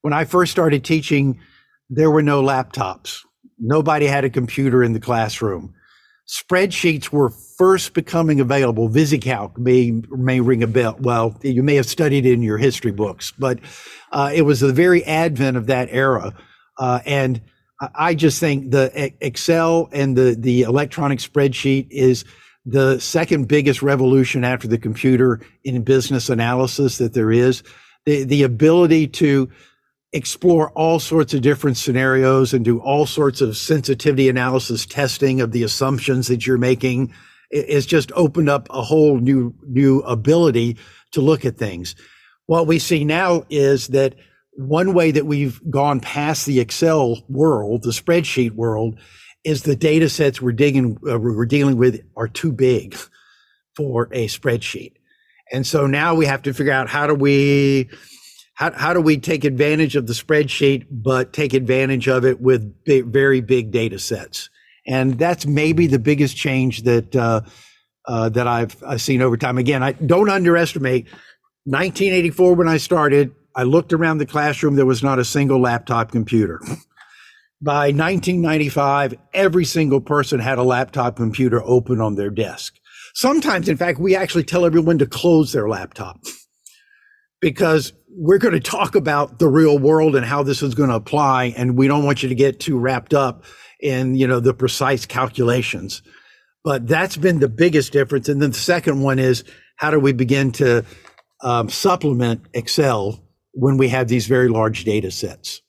[0.00, 1.38] When I first started teaching,
[1.90, 3.18] there were no laptops.
[3.58, 5.74] Nobody had a computer in the classroom.
[6.28, 8.88] Spreadsheets were first becoming available.
[8.90, 10.96] VisiCalc may may ring a bell.
[11.00, 13.58] Well, you may have studied it in your history books, but
[14.12, 16.34] uh, it was the very advent of that era,
[16.78, 17.40] uh, and
[17.94, 22.26] I just think the Excel and the the electronic spreadsheet is
[22.66, 27.62] the second biggest revolution after the computer in business analysis that there is.
[28.04, 29.48] The, the ability to
[30.12, 35.52] explore all sorts of different scenarios and do all sorts of sensitivity analysis testing of
[35.52, 37.12] the assumptions that you're making
[37.50, 40.76] is just opened up a whole new new ability
[41.12, 41.94] to look at things.
[42.46, 44.14] What we see now is that
[44.52, 48.98] one way that we've gone past the Excel world, the spreadsheet world,
[49.44, 52.96] is the data sets we're digging uh, we're dealing with are too big
[53.76, 54.94] for a spreadsheet
[55.52, 57.88] and so now we have to figure out how do we
[58.58, 62.84] how, how do we take advantage of the spreadsheet but take advantage of it with
[62.84, 64.50] big, very big data sets?
[64.84, 67.42] And that's maybe the biggest change that uh,
[68.04, 69.58] uh, that I've, I've seen over time.
[69.58, 71.04] Again i don't underestimate
[71.64, 76.10] 1984 when i started i looked around the classroom there was not a single laptop
[76.10, 76.60] computer.
[77.60, 82.74] By 1995, every single person had a laptop computer open on their desk.
[83.14, 86.20] Sometimes, in fact, we actually tell everyone to close their laptop
[87.40, 90.96] because we're going to talk about the real world and how this is going to
[90.96, 91.54] apply.
[91.56, 93.44] And we don't want you to get too wrapped up
[93.80, 96.02] in, you know, the precise calculations.
[96.64, 98.28] But that's been the biggest difference.
[98.28, 99.44] And then the second one is
[99.76, 100.84] how do we begin to
[101.42, 103.22] um, supplement Excel
[103.52, 105.62] when we have these very large data sets?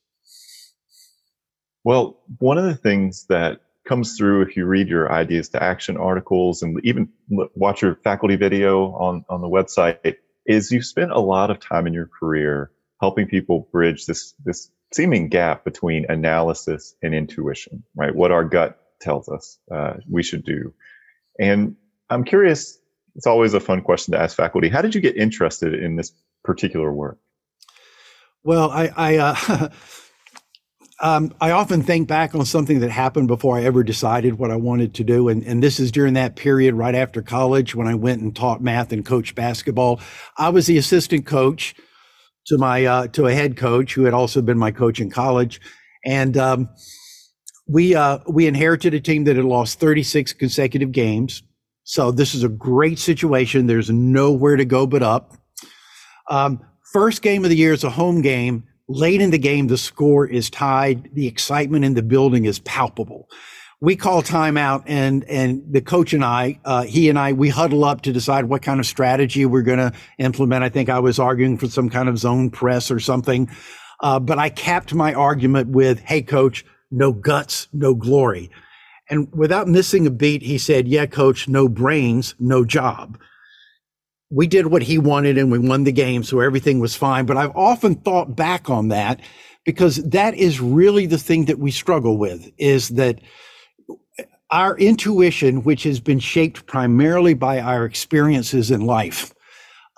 [1.83, 5.97] Well, one of the things that comes through if you read your ideas to action
[5.97, 10.15] articles and even watch your faculty video on, on the website
[10.49, 14.71] is you spent a lot of time in your career helping people bridge this this
[14.91, 18.15] seeming gap between analysis and intuition, right?
[18.15, 20.73] What our gut tells us uh, we should do.
[21.39, 21.75] And
[22.09, 22.79] I'm curious,
[23.15, 24.67] it's always a fun question to ask faculty.
[24.67, 26.11] How did you get interested in this
[26.43, 27.19] particular work?
[28.43, 29.69] Well, I, I uh,
[31.01, 34.57] um, I often think back on something that happened before I ever decided what I
[34.57, 35.29] wanted to do.
[35.29, 38.61] And, and this is during that period right after college when I went and taught
[38.61, 40.01] math and coached basketball.
[40.37, 41.73] I was the assistant coach
[42.47, 45.61] to my uh, to a head coach who had also been my coach in college.
[46.05, 46.69] And um,
[47.67, 51.43] we uh, we inherited a team that had lost 36 consecutive games.
[51.83, 53.67] So this is a great situation.
[53.67, 55.33] There's nowhere to go but up.
[56.29, 59.77] Um, first game of the year is a home game late in the game, the
[59.77, 61.11] score is tied.
[61.13, 63.29] The excitement in the building is palpable.
[63.79, 67.85] We call timeout and, and the coach and I, uh, he and I, we huddle
[67.85, 70.65] up to decide what kind of strategy we're going to implement.
[70.65, 73.49] I think I was arguing for some kind of zone press or something.
[74.01, 78.49] Uh, but I capped my argument with, Hey, coach, no guts, no glory.
[79.09, 83.17] And without missing a beat, he said, Yeah, coach, no brains, no job.
[84.29, 87.25] We did what he wanted and we won the game, so everything was fine.
[87.25, 89.19] But I've often thought back on that
[89.65, 93.19] because that is really the thing that we struggle with is that
[94.51, 99.33] our intuition, which has been shaped primarily by our experiences in life,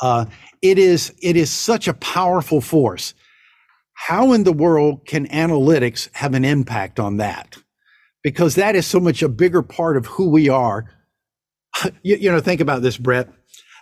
[0.02, 0.26] uh,
[0.62, 3.14] it is it is such a powerful force.
[3.94, 7.58] How in the world can analytics have an impact on that?
[8.24, 10.86] because that is so much a bigger part of who we are.
[12.04, 13.30] you, you know, think about this, Brett.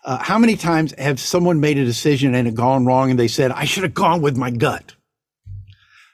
[0.04, 3.28] Uh, how many times have someone made a decision and it gone wrong and they
[3.28, 4.96] said, I should have gone with my gut?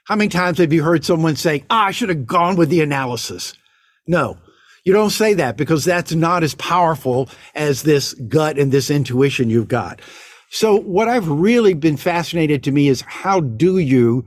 [0.04, 2.80] How many times have you heard someone say, ah, I should have gone with the
[2.80, 3.54] analysis?
[4.06, 4.38] No,
[4.84, 9.50] you don't say that because that's not as powerful as this gut and this intuition
[9.50, 10.00] you've got.
[10.50, 14.26] So what I've really been fascinated to me is how do you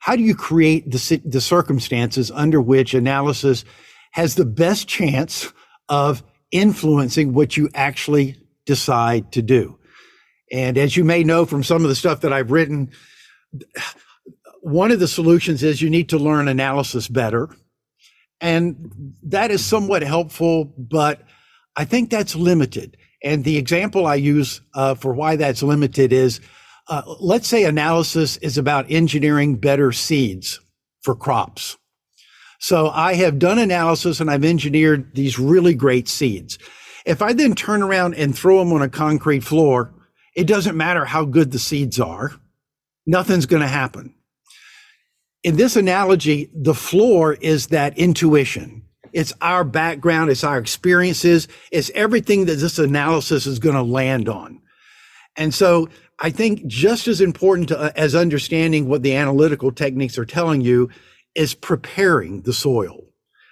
[0.00, 3.64] how do you create the, the circumstances under which analysis
[4.12, 5.52] has the best chance
[5.90, 8.36] of influencing what you actually
[8.70, 9.76] decide to do?
[10.52, 12.90] And as you may know from some of the stuff that I've written,
[14.62, 17.48] one of the solutions is you need to learn analysis better.
[18.40, 21.22] And that is somewhat helpful, but
[21.76, 22.96] I think that's limited.
[23.24, 26.40] And the example I use uh, for why that's limited is
[26.88, 30.60] uh, let's say analysis is about engineering better seeds
[31.02, 31.76] for crops.
[32.60, 36.58] So I have done analysis and I've engineered these really great seeds.
[37.06, 39.92] If I then turn around and throw them on a concrete floor,
[40.36, 42.32] it doesn't matter how good the seeds are.
[43.06, 44.14] Nothing's going to happen.
[45.42, 48.82] In this analogy, the floor is that intuition.
[49.12, 50.30] It's our background.
[50.30, 51.48] It's our experiences.
[51.72, 54.60] It's everything that this analysis is going to land on.
[55.36, 60.18] And so I think just as important to, uh, as understanding what the analytical techniques
[60.18, 60.90] are telling you
[61.34, 63.06] is preparing the soil.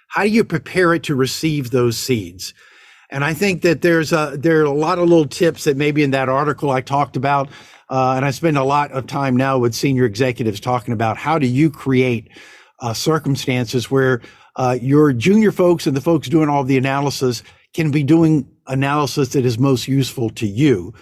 [0.09, 2.53] How do you prepare it to receive those seeds?
[3.09, 6.03] And I think that there's a, there are a lot of little tips that maybe
[6.03, 7.49] in that article I talked about.
[7.89, 11.39] Uh, and I spend a lot of time now with senior executives talking about how
[11.39, 12.29] do you create
[12.79, 14.21] uh, circumstances where
[14.55, 17.41] uh, your junior folks and the folks doing all the analysis
[17.73, 20.93] can be doing analysis that is most useful to you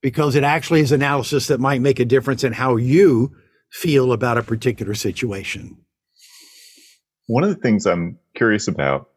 [0.00, 3.34] because it actually is analysis that might make a difference in how you
[3.70, 5.76] feel about a particular situation.
[7.26, 9.08] One of the things I'm curious about,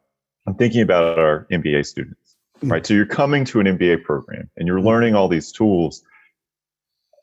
[0.47, 2.24] I'm thinking about our MBA students.
[2.61, 2.85] Right?
[2.85, 6.03] So you're coming to an MBA program and you're learning all these tools.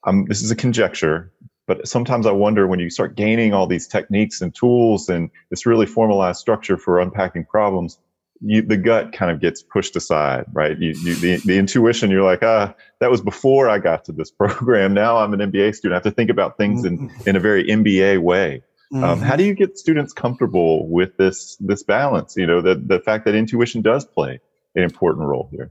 [0.04, 1.32] Um, this is a conjecture,
[1.66, 5.66] but sometimes I wonder when you start gaining all these techniques and tools and this
[5.66, 7.98] really formalized structure for unpacking problems,
[8.40, 10.76] you, the gut kind of gets pushed aside, right?
[10.76, 14.30] You, you, the, the intuition, you're like, ah, that was before I got to this
[14.38, 14.94] program.
[14.94, 15.94] Now I'm an MBA student.
[15.94, 17.28] I have to think about things in, mm-hmm.
[17.28, 18.64] in a very MBA way.
[18.92, 19.04] Mm-hmm.
[19.04, 19.38] Um, how mm-hmm.
[19.38, 22.36] do you get students comfortable with this this balance?
[22.36, 24.40] You know, the the fact that intuition does play
[24.74, 25.70] an important role here.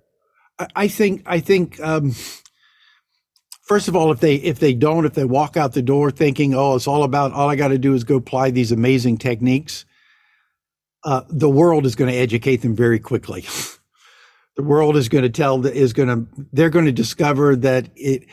[0.75, 2.13] I think I think um,
[3.63, 6.53] first of all, if they if they don't, if they walk out the door thinking,
[6.53, 9.85] oh, it's all about all I got to do is go apply these amazing techniques,
[11.03, 13.45] uh, the world is going to educate them very quickly.
[14.55, 18.25] the world is going to tell is going to they're going to discover that it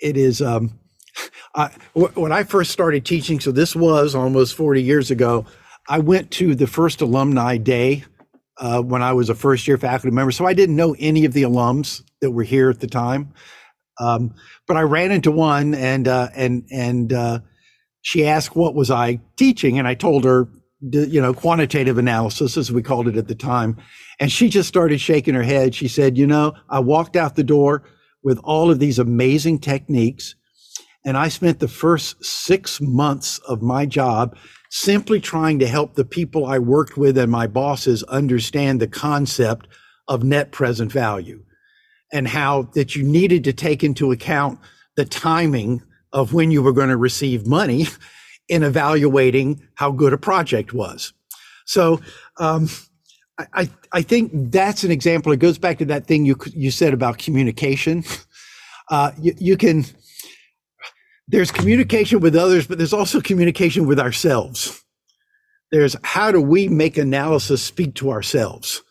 [0.00, 0.78] it is um,
[1.54, 3.40] I, when I first started teaching.
[3.40, 5.46] So this was almost forty years ago.
[5.88, 8.04] I went to the first alumni day
[8.58, 10.32] uh, when I was a first year faculty member.
[10.32, 13.32] So I didn't know any of the alums that were here at the time.
[13.98, 14.34] Um,
[14.66, 17.40] but I ran into one and uh, and and uh,
[18.00, 20.48] she asked what was I teaching, and I told her
[20.90, 23.76] you know, quantitative analysis, as we called it at the time.
[24.18, 25.74] And she just started shaking her head.
[25.74, 27.84] She said, You know, I walked out the door
[28.22, 30.34] with all of these amazing techniques.
[31.04, 34.36] And I spent the first six months of my job
[34.74, 39.68] simply trying to help the people I worked with and my bosses understand the concept
[40.08, 41.44] of net present value
[42.10, 44.58] and how that you needed to take into account
[44.96, 45.82] the timing
[46.14, 47.86] of when you were going to receive money
[48.48, 51.12] in evaluating how good a project was.
[51.66, 52.00] So
[52.38, 52.70] um,
[53.52, 55.32] I, I think that's an example.
[55.32, 58.04] It goes back to that thing you you said about communication.
[58.90, 59.84] Uh, you, you can
[61.28, 64.82] there's communication with others, but there's also communication with ourselves.
[65.70, 68.82] There's how do we make analysis speak to ourselves?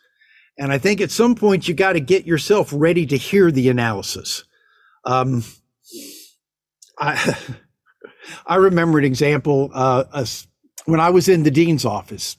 [0.58, 3.70] And I think at some point you got to get yourself ready to hear the
[3.70, 4.44] analysis.
[5.06, 5.44] Um,
[7.00, 7.38] I,
[8.46, 10.26] I remember an example uh,
[10.86, 12.38] when I was in the dean's office.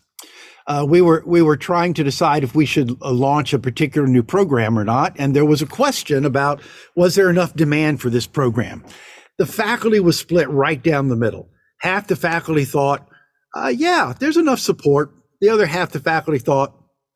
[0.64, 4.06] Uh, we were we were trying to decide if we should uh, launch a particular
[4.06, 6.60] new program or not, and there was a question about
[6.94, 8.84] was there enough demand for this program.
[9.38, 11.48] The faculty was split right down the middle.
[11.78, 13.06] Half the faculty thought,
[13.56, 16.74] uh, "Yeah, there's enough support." The other half the faculty thought,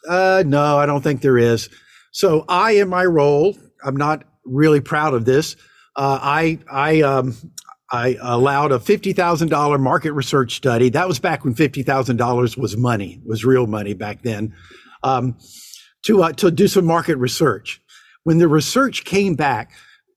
[0.09, 1.69] uh, "No, I don't think there is."
[2.13, 5.57] So I, in my role, I'm not really proud of this.
[5.95, 7.37] Uh, I I um,
[7.91, 10.89] I allowed a $50,000 market research study.
[10.89, 14.55] That was back when $50,000 was money, was real money back then,
[15.05, 15.37] um,
[16.05, 17.81] to, uh, to do some market research.
[18.25, 19.73] When the research came back,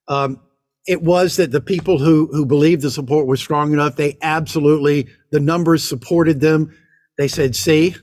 [0.07, 0.39] um,
[0.87, 5.07] it was that the people who, who believed the support was strong enough, they absolutely,
[5.31, 6.75] the numbers supported them.
[7.17, 7.95] They said, see,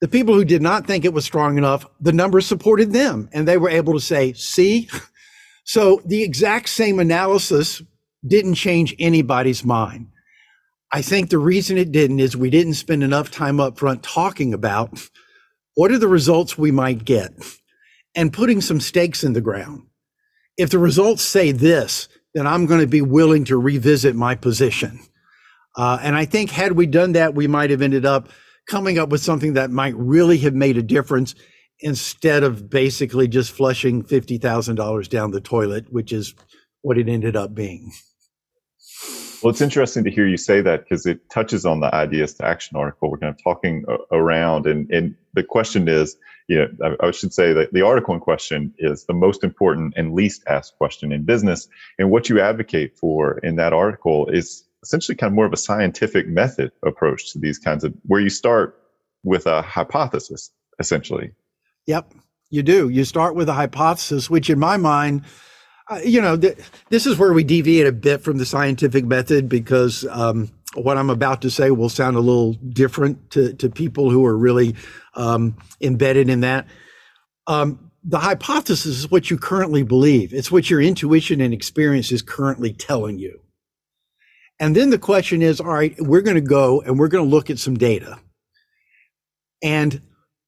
[0.00, 3.28] the people who did not think it was strong enough, the numbers supported them.
[3.32, 4.88] And they were able to say, see,
[5.64, 7.82] so the exact same analysis
[8.26, 10.08] didn't change anybody's mind.
[10.92, 14.52] I think the reason it didn't is we didn't spend enough time up front talking
[14.52, 15.06] about
[15.74, 17.32] what are the results we might get
[18.14, 19.82] and putting some stakes in the ground.
[20.60, 25.00] If the results say this, then I'm going to be willing to revisit my position.
[25.74, 28.28] Uh, and I think had we done that, we might have ended up
[28.66, 31.34] coming up with something that might really have made a difference
[31.80, 36.34] instead of basically just flushing $50,000 down the toilet, which is
[36.82, 37.90] what it ended up being.
[39.42, 42.44] Well, it's interesting to hear you say that because it touches on the ideas to
[42.44, 44.66] action article we're kind of talking around.
[44.66, 46.16] And, and the question is,
[46.48, 49.94] you know, I, I, should say that the article in question is the most important
[49.96, 51.68] and least asked question in business.
[51.98, 55.58] And what you advocate for in that article is essentially kind of more of a
[55.58, 58.78] scientific method approach to these kinds of, where you start
[59.22, 61.30] with a hypothesis, essentially.
[61.86, 62.12] Yep,
[62.50, 62.88] you do.
[62.88, 65.24] You start with a hypothesis, which in my mind,
[65.90, 66.56] uh, you know, th-
[66.88, 71.10] this is where we deviate a bit from the scientific method because um, what I'm
[71.10, 74.76] about to say will sound a little different to, to people who are really
[75.14, 76.68] um, embedded in that.
[77.48, 80.32] Um, the hypothesis is what you currently believe.
[80.32, 83.40] It's what your intuition and experience is currently telling you.
[84.60, 87.30] And then the question is, all right, we're going to go and we're going to
[87.30, 88.18] look at some data.
[89.62, 90.00] And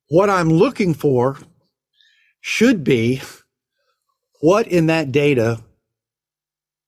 [0.08, 1.38] what I'm looking for
[2.40, 3.20] should be
[4.42, 5.62] what in that data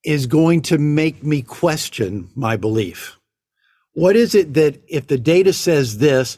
[0.04, 3.16] is going to make me question my belief?
[3.92, 6.36] What is it that if the data says this,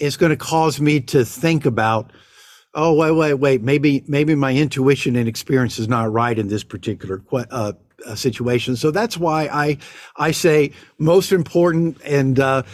[0.00, 2.12] it's going to cause me to think about,
[2.74, 6.64] oh, wait, wait, wait, maybe, maybe my intuition and experience is not right in this
[6.64, 7.72] particular uh,
[8.16, 8.74] situation.
[8.74, 9.78] So that's why I,
[10.16, 12.64] I say most important and uh,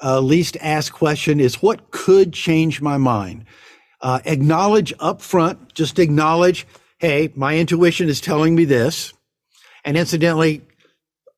[0.00, 3.44] uh, least asked question is what could change my mind?
[4.00, 6.64] Uh, acknowledge upfront, just acknowledge
[7.04, 9.12] hey, my intuition is telling me this.
[9.84, 10.62] And incidentally,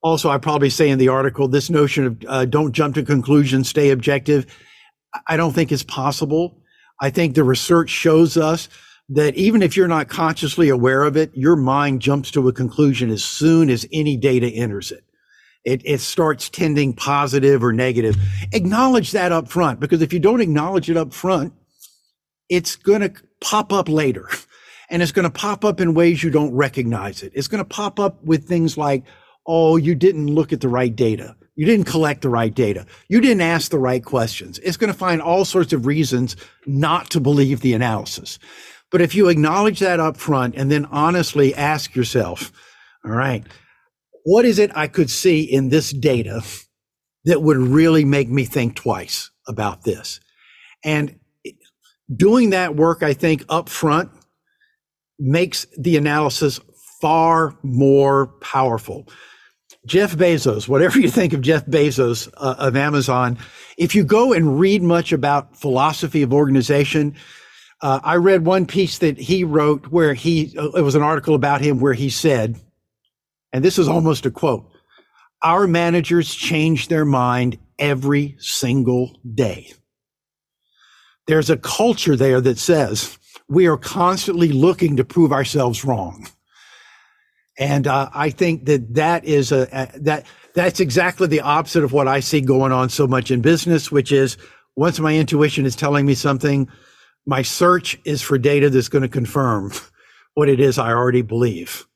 [0.00, 3.68] also, I probably say in the article, this notion of uh, don't jump to conclusions,
[3.68, 4.46] stay objective,
[5.26, 6.56] I don't think is possible.
[7.00, 8.68] I think the research shows us
[9.08, 13.10] that even if you're not consciously aware of it, your mind jumps to a conclusion
[13.10, 15.04] as soon as any data enters it.
[15.64, 18.16] It, it starts tending positive or negative.
[18.52, 21.52] Acknowledge that up front, because if you don't acknowledge it up front,
[22.48, 24.28] it's going to pop up later.
[24.90, 27.32] and it's going to pop up in ways you don't recognize it.
[27.34, 29.04] It's going to pop up with things like,
[29.46, 31.36] oh, you didn't look at the right data.
[31.54, 32.86] You didn't collect the right data.
[33.08, 34.58] You didn't ask the right questions.
[34.58, 38.38] It's going to find all sorts of reasons not to believe the analysis.
[38.90, 42.52] But if you acknowledge that up front and then honestly ask yourself,
[43.04, 43.44] all right,
[44.24, 46.42] what is it I could see in this data
[47.24, 50.20] that would really make me think twice about this?
[50.84, 51.18] And
[52.14, 54.10] doing that work, I think up front
[55.18, 56.60] makes the analysis
[57.00, 59.08] far more powerful.
[59.86, 63.38] Jeff Bezos, whatever you think of Jeff Bezos uh, of Amazon,
[63.78, 67.14] if you go and read much about philosophy of organization,
[67.82, 71.34] uh, I read one piece that he wrote where he, uh, it was an article
[71.34, 72.58] about him where he said,
[73.52, 74.68] and this is almost a quote,
[75.42, 79.72] our managers change their mind every single day.
[81.26, 83.18] There's a culture there that says,
[83.48, 86.26] we are constantly looking to prove ourselves wrong.
[87.58, 91.92] And uh, I think that that is a, a, that that's exactly the opposite of
[91.92, 94.36] what I see going on so much in business, which is
[94.74, 96.68] once my intuition is telling me something,
[97.24, 99.72] my search is for data that's going to confirm
[100.34, 101.86] what it is I already believe.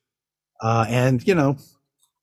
[0.62, 1.56] Uh, and you know,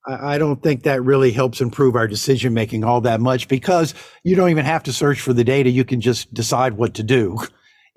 [0.06, 3.94] I, I don't think that really helps improve our decision making all that much because
[4.24, 7.04] you don't even have to search for the data; you can just decide what to
[7.04, 7.38] do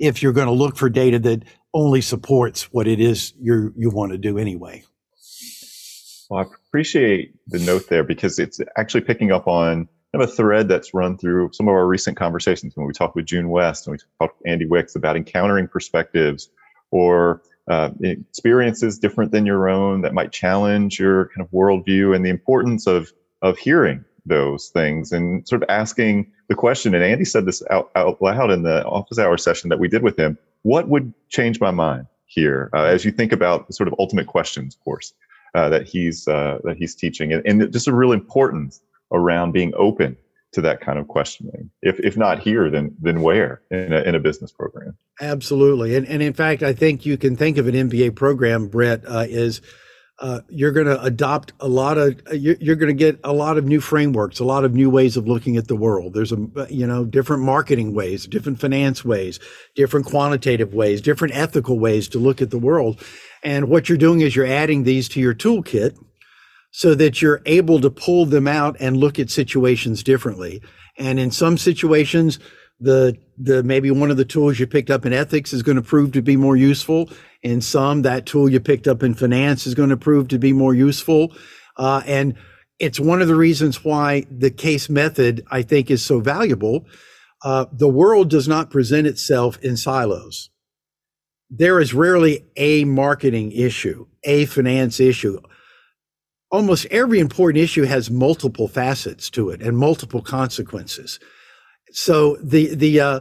[0.01, 1.43] if you're going to look for data that
[1.73, 4.83] only supports what it is you you want to do anyway.
[6.29, 10.31] Well, I appreciate the note there because it's actually picking up on kind of a
[10.31, 13.87] thread that's run through some of our recent conversations when we talked with June West
[13.87, 16.49] and we talked with Andy Wicks about encountering perspectives
[16.89, 22.25] or uh, experiences different than your own that might challenge your kind of worldview and
[22.25, 26.93] the importance of of hearing those things and sort of asking the question.
[26.93, 30.03] And Andy said this out, out loud in the office hour session that we did
[30.03, 30.37] with him.
[30.63, 34.27] What would change my mind here uh, as you think about the sort of ultimate
[34.27, 35.13] questions, course,
[35.55, 39.73] uh, that he's uh, that he's teaching, and, and just a real importance around being
[39.75, 40.15] open
[40.53, 41.69] to that kind of questioning.
[41.81, 44.97] If if not here, then then where in a, in a business program?
[45.19, 49.03] Absolutely, and and in fact, I think you can think of an MBA program, Brett,
[49.05, 49.61] uh, is
[50.21, 53.33] uh, you're going to adopt a lot of uh, you're, you're going to get a
[53.33, 56.13] lot of new frameworks a lot of new ways of looking at the world.
[56.13, 56.37] There's a
[56.69, 59.39] you know different marketing ways different finance ways
[59.75, 63.03] different quantitative ways different ethical ways to look at the world.
[63.43, 65.97] And what you're doing is you're adding these to your toolkit
[66.69, 70.61] so that you're able to pull them out and look at situations differently.
[70.97, 72.37] And in some situations
[72.81, 75.81] the the maybe one of the tools you picked up in ethics is going to
[75.81, 77.09] prove to be more useful.
[77.43, 80.51] In some that tool you picked up in finance is going to prove to be
[80.51, 81.33] more useful.
[81.77, 82.35] Uh, and
[82.79, 86.85] it's one of the reasons why the case method i think is so valuable.
[87.43, 90.49] Uh, the world does not present itself in silos.
[91.49, 95.39] There is rarely a marketing issue a finance issue.
[96.51, 101.19] Almost every important issue has multiple facets to it and multiple consequences
[101.91, 103.19] so the the uh,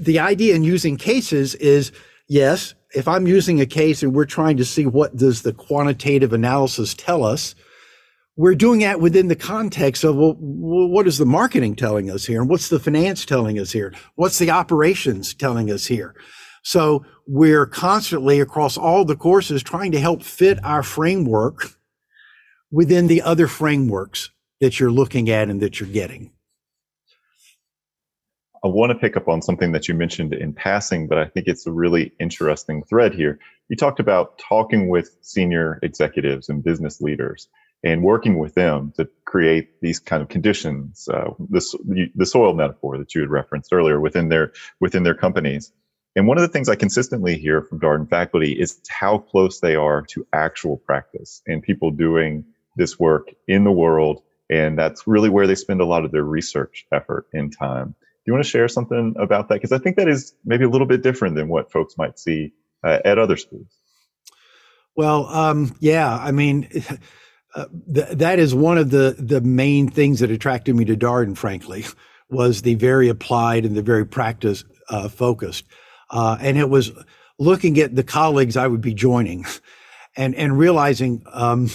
[0.00, 1.92] the idea in using cases is
[2.28, 6.32] yes, if I'm using a case and we're trying to see what does the quantitative
[6.32, 7.54] analysis tell us,
[8.36, 12.40] we're doing that within the context of well, what is the marketing telling us here,
[12.40, 16.14] and what's the finance telling us here, what's the operations telling us here.
[16.64, 21.72] So we're constantly across all the courses trying to help fit our framework
[22.70, 26.31] within the other frameworks that you're looking at and that you're getting.
[28.64, 31.48] I want to pick up on something that you mentioned in passing, but I think
[31.48, 33.40] it's a really interesting thread here.
[33.68, 37.48] You talked about talking with senior executives and business leaders
[37.82, 41.74] and working with them to create these kind of conditions, uh, this,
[42.14, 45.72] the soil metaphor that you had referenced earlier within their within their companies.
[46.14, 49.74] And one of the things I consistently hear from Darden faculty is how close they
[49.74, 52.44] are to actual practice and people doing
[52.76, 54.22] this work in the world.
[54.48, 57.96] And that's really where they spend a lot of their research effort and time
[58.26, 59.54] you want to share something about that?
[59.54, 62.52] Because I think that is maybe a little bit different than what folks might see
[62.84, 63.68] uh, at other schools.
[64.94, 66.68] Well, um, yeah, I mean,
[67.54, 71.36] uh, th- that is one of the the main things that attracted me to Darden,
[71.36, 71.84] frankly,
[72.30, 75.64] was the very applied and the very practice uh, focused,
[76.10, 76.92] uh, and it was
[77.38, 79.46] looking at the colleagues I would be joining,
[80.16, 81.24] and and realizing.
[81.32, 81.70] Um,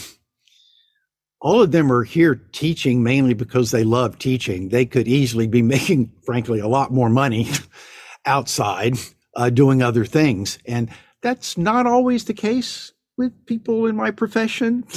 [1.39, 4.69] all of them are here teaching mainly because they love teaching.
[4.69, 7.49] They could easily be making, frankly, a lot more money
[8.25, 8.97] outside
[9.35, 10.59] uh, doing other things.
[10.65, 10.89] And
[11.21, 14.85] that's not always the case with people in my profession.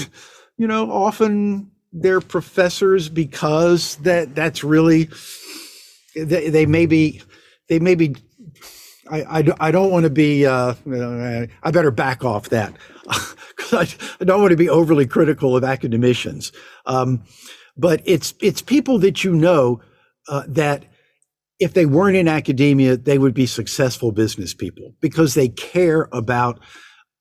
[0.57, 5.09] You know, often they're professors because that that's really
[6.15, 7.23] they, they may be
[7.71, 8.17] they may be
[9.11, 10.75] I, I, I don't want to be uh,
[11.63, 12.75] I better back off that
[14.21, 16.53] I, don't want to be overly critical of academicians,
[16.87, 17.23] um,
[17.77, 19.81] but it's it's people that you know
[20.29, 20.85] uh, that
[21.59, 26.59] if they weren't in academia, they would be successful business people because they care about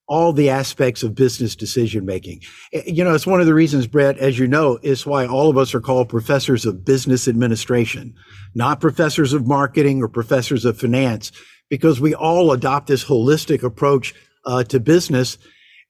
[0.09, 2.41] all the aspects of business decision making.
[2.73, 5.49] Eh, you know, it's one of the reasons, Brett, as you know, is why all
[5.49, 8.15] of us are called professors of business administration,
[8.55, 11.31] not professors of marketing or professors of finance,
[11.69, 15.37] because we all adopt this holistic approach uh, to business.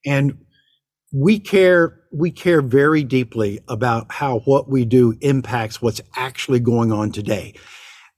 [0.06, 0.38] And
[1.12, 6.92] we care we care very deeply about how what we do impacts what's actually going
[6.92, 7.54] on today.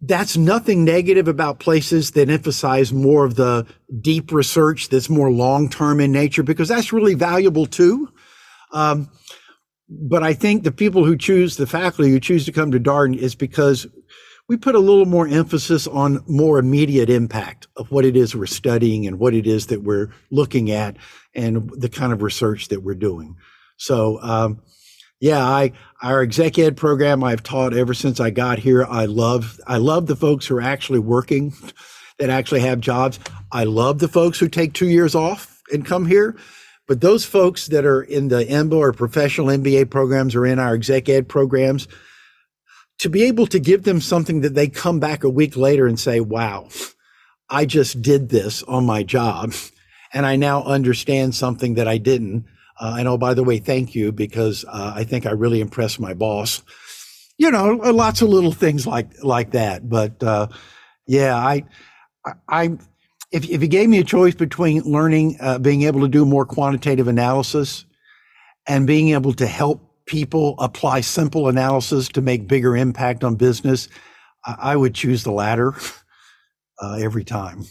[0.01, 3.67] That's nothing negative about places that emphasize more of the
[3.99, 8.09] deep research that's more long term in nature because that's really valuable too.
[8.71, 9.09] Um,
[9.91, 13.15] but i think the people who choose the faculty who choose to come to darden
[13.15, 13.85] is because
[14.47, 18.45] we put a little more emphasis on more immediate impact of what it is we're
[18.45, 20.95] studying and what it is that we're looking at
[21.33, 23.37] and the kind of research that we're doing.
[23.77, 24.61] So, um,
[25.19, 28.85] yeah, I our exec ed program I've taught ever since I got here.
[28.85, 31.53] I love I love the folks who are actually working,
[32.17, 33.19] that actually have jobs.
[33.51, 36.35] I love the folks who take two years off and come here.
[36.87, 40.73] But those folks that are in the MBA or professional MBA programs or in our
[40.73, 41.87] exec ed programs,
[42.99, 45.99] to be able to give them something that they come back a week later and
[45.99, 46.67] say, wow,
[47.49, 49.53] I just did this on my job
[50.13, 52.45] and I now understand something that I didn't.
[52.79, 55.99] Uh, and oh, by the way, thank you because uh, I think I really impressed
[55.99, 56.63] my boss.
[57.37, 59.87] You know, lots of little things like like that.
[59.87, 60.47] But uh,
[61.07, 61.65] yeah, I,
[62.47, 62.77] I,
[63.31, 66.45] if if you gave me a choice between learning, uh, being able to do more
[66.45, 67.85] quantitative analysis,
[68.67, 73.87] and being able to help people apply simple analysis to make bigger impact on business,
[74.45, 75.73] I, I would choose the latter
[76.81, 77.65] uh, every time.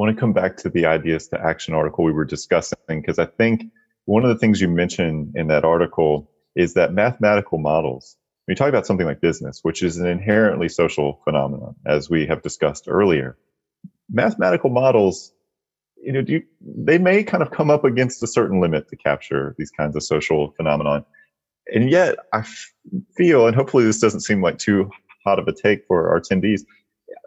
[0.00, 3.26] Want to come back to the ideas to action article we were discussing because I
[3.26, 3.64] think
[4.06, 8.56] one of the things you mentioned in that article is that mathematical models, when you
[8.56, 12.86] talk about something like business, which is an inherently social phenomenon, as we have discussed
[12.88, 13.36] earlier,
[14.10, 15.34] mathematical models,
[16.02, 19.54] you know, you, they may kind of come up against a certain limit to capture
[19.58, 21.04] these kinds of social phenomenon.
[21.66, 22.46] And yet I
[23.18, 24.90] feel, and hopefully this doesn't seem like too
[25.26, 26.62] hot of a take for our attendees,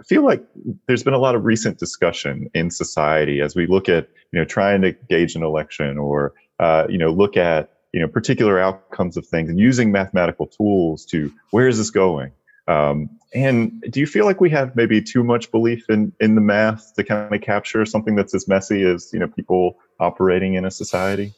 [0.05, 0.43] feel like
[0.87, 4.45] there's been a lot of recent discussion in society as we look at you know
[4.45, 9.17] trying to gauge an election or uh, you know look at you know particular outcomes
[9.17, 12.31] of things and using mathematical tools to where is this going?
[12.67, 16.41] Um, and do you feel like we have maybe too much belief in in the
[16.41, 20.65] math to kind of capture something that's as messy as you know people operating in
[20.65, 21.33] a society?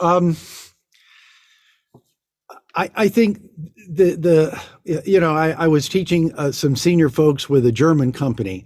[0.00, 0.36] Um,
[2.74, 3.40] I, I think
[3.88, 8.12] the the you know I, I was teaching uh, some senior folks with a German
[8.12, 8.64] company,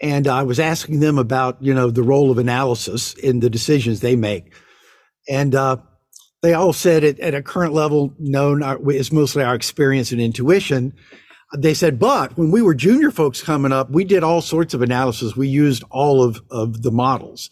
[0.00, 4.00] and I was asking them about you know the role of analysis in the decisions
[4.00, 4.54] they make,
[5.28, 5.76] and uh,
[6.42, 10.20] they all said it, at a current level, no, not, it's mostly our experience and
[10.20, 10.92] intuition.
[11.56, 14.82] They said, but when we were junior folks coming up, we did all sorts of
[14.82, 15.36] analysis.
[15.36, 17.50] We used all of of the models,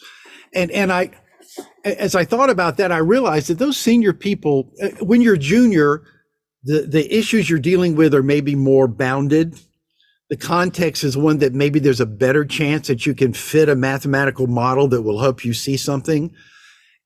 [0.54, 1.10] and and I
[1.84, 6.02] as I thought about that, I realized that those senior people, uh, when you're junior,
[6.64, 9.58] the, the issues you're dealing with are maybe more bounded.
[10.28, 13.74] The context is one that maybe there's a better chance that you can fit a
[13.74, 16.34] mathematical model that will help you see something.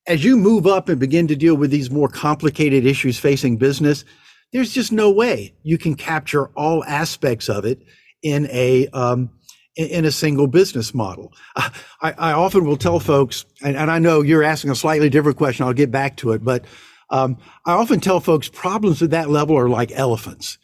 [0.07, 4.05] As you move up and begin to deal with these more complicated issues facing business,
[4.53, 7.79] there's just no way you can capture all aspects of it
[8.21, 9.31] in a um,
[9.75, 11.33] in a single business model.
[11.55, 11.71] I,
[12.01, 15.65] I often will tell folks, and, and, I know you're asking a slightly different question.
[15.65, 16.65] I'll get back to it, but
[17.09, 20.57] um, I often tell folks problems at that level are like elephants,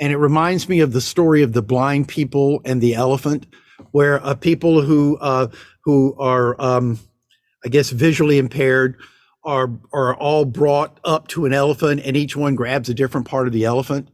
[0.00, 3.46] and it reminds me of the story of the blind people and the elephant,
[3.92, 5.48] where uh, people who uh,
[5.84, 6.98] who are, um,
[7.64, 8.96] I guess, visually impaired
[9.44, 13.46] are are all brought up to an elephant, and each one grabs a different part
[13.46, 14.08] of the elephant,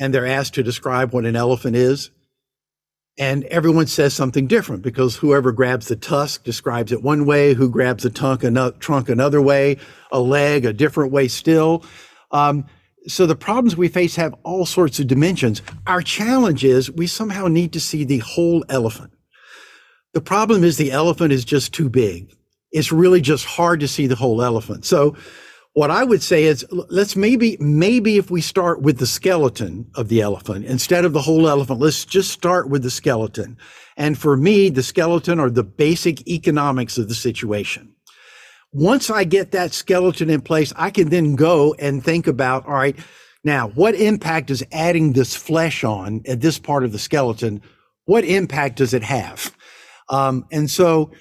[0.00, 2.10] and they're asked to describe what an elephant is
[3.16, 7.70] and everyone says something different because whoever grabs the tusk describes it one way, who
[7.70, 9.76] grabs the trunk another, way,
[10.10, 11.84] a leg a different way still.
[12.32, 12.66] Um,
[13.06, 15.62] so the problems we face have all sorts of dimensions.
[15.86, 19.12] Our challenge is we somehow need to see the whole elephant.
[20.14, 22.34] The problem is the elephant is just too big.
[22.72, 24.84] It's really just hard to see the whole elephant.
[24.84, 25.16] So
[25.74, 30.08] what I would say is let's maybe, maybe if we start with the skeleton of
[30.08, 33.58] the elephant instead of the whole elephant, let's just start with the skeleton.
[33.96, 37.92] And for me, the skeleton are the basic economics of the situation.
[38.72, 42.74] Once I get that skeleton in place, I can then go and think about, all
[42.74, 42.96] right,
[43.42, 47.60] now what impact is adding this flesh on at this part of the skeleton?
[48.04, 49.54] What impact does it have?
[50.08, 51.12] Um, and so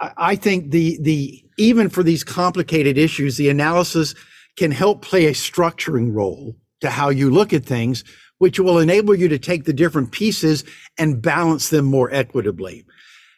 [0.00, 4.14] I think the the even for these complicated issues, the analysis
[4.56, 8.04] can help play a structuring role to how you look at things,
[8.38, 10.64] which will enable you to take the different pieces
[10.98, 12.84] and balance them more equitably.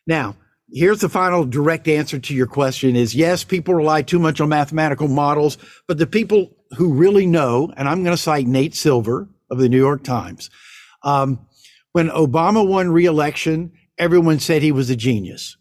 [0.07, 0.37] Now,
[0.73, 4.49] here's the final direct answer to your question is yes, people rely too much on
[4.49, 9.29] mathematical models, but the people who really know, and I'm going to cite Nate Silver
[9.51, 10.51] of the New York Times.
[11.03, 11.47] Um,
[11.93, 15.57] when Obama won re-election, everyone said he was a genius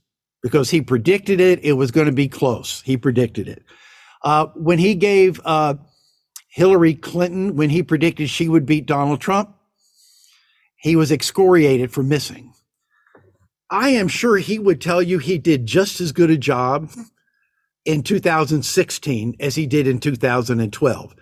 [0.45, 1.59] because he predicted it.
[1.65, 2.83] It was going to be close.
[2.83, 3.63] He predicted it.
[4.23, 5.73] Uh, when he gave uh,
[6.49, 9.55] Hillary Clinton, when he predicted she would beat Donald Trump,
[10.75, 12.53] he was excoriated for missing.
[13.71, 16.91] I am sure he would tell you he did just as good a job
[17.83, 21.15] in 2016 as he did in 2012.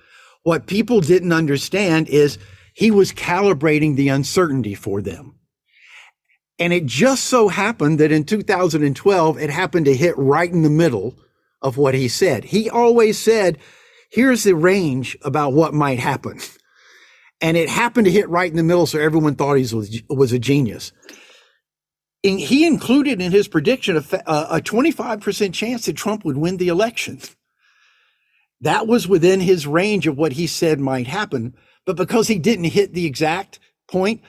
[0.44, 2.38] What people didn't understand is
[2.74, 5.36] he was calibrating the uncertainty for them.
[6.64, 10.70] And it just so happened that in 2012, it happened to hit right in the
[10.70, 11.14] middle
[11.62, 12.46] of what he said.
[12.46, 13.58] He always said,
[14.10, 16.40] here's the range about what might happen.
[17.42, 20.32] And it happened to hit right in the middle, so everyone thought he was, was
[20.32, 20.94] a genius.
[22.24, 26.70] And he included in his prediction a, a 25% chance that Trump would win the
[26.70, 27.20] election.
[28.62, 31.58] That was within his range of what he said might happen.
[31.86, 33.60] But because he didn't hit the exact
[33.90, 34.22] point,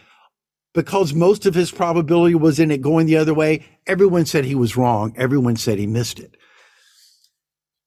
[0.75, 4.57] because most of his probability was in it going the other way, everyone said he
[4.57, 5.15] was wrong.
[5.17, 6.37] Everyone said he missed it.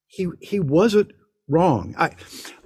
[0.08, 1.12] he he wasn't
[1.48, 1.96] wrong.
[1.98, 2.16] I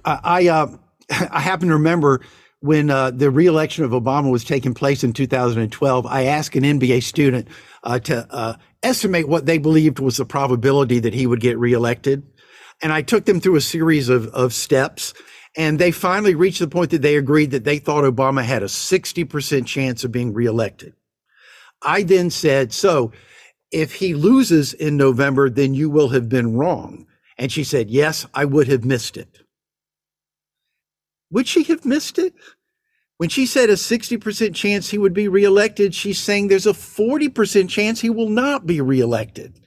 [0.04, 0.68] I uh,
[1.10, 2.22] I happen to remember
[2.60, 6.06] when uh, the reelection of Obama was taking place in 2012.
[6.06, 7.48] I asked an MBA student
[7.82, 12.24] uh, to uh, estimate what they believed was the probability that he would get reelected,
[12.82, 15.14] and I took them through a series of of steps.
[15.56, 18.66] And they finally reached the point that they agreed that they thought Obama had a
[18.66, 20.94] 60% chance of being reelected.
[21.82, 23.12] I then said, so
[23.70, 27.06] if he loses in November, then you will have been wrong.
[27.38, 29.40] And she said, Yes, I would have missed it.
[31.30, 32.34] Would she have missed it?
[33.16, 37.68] When she said a 60% chance he would be reelected, she's saying there's a 40%
[37.68, 39.60] chance he will not be reelected.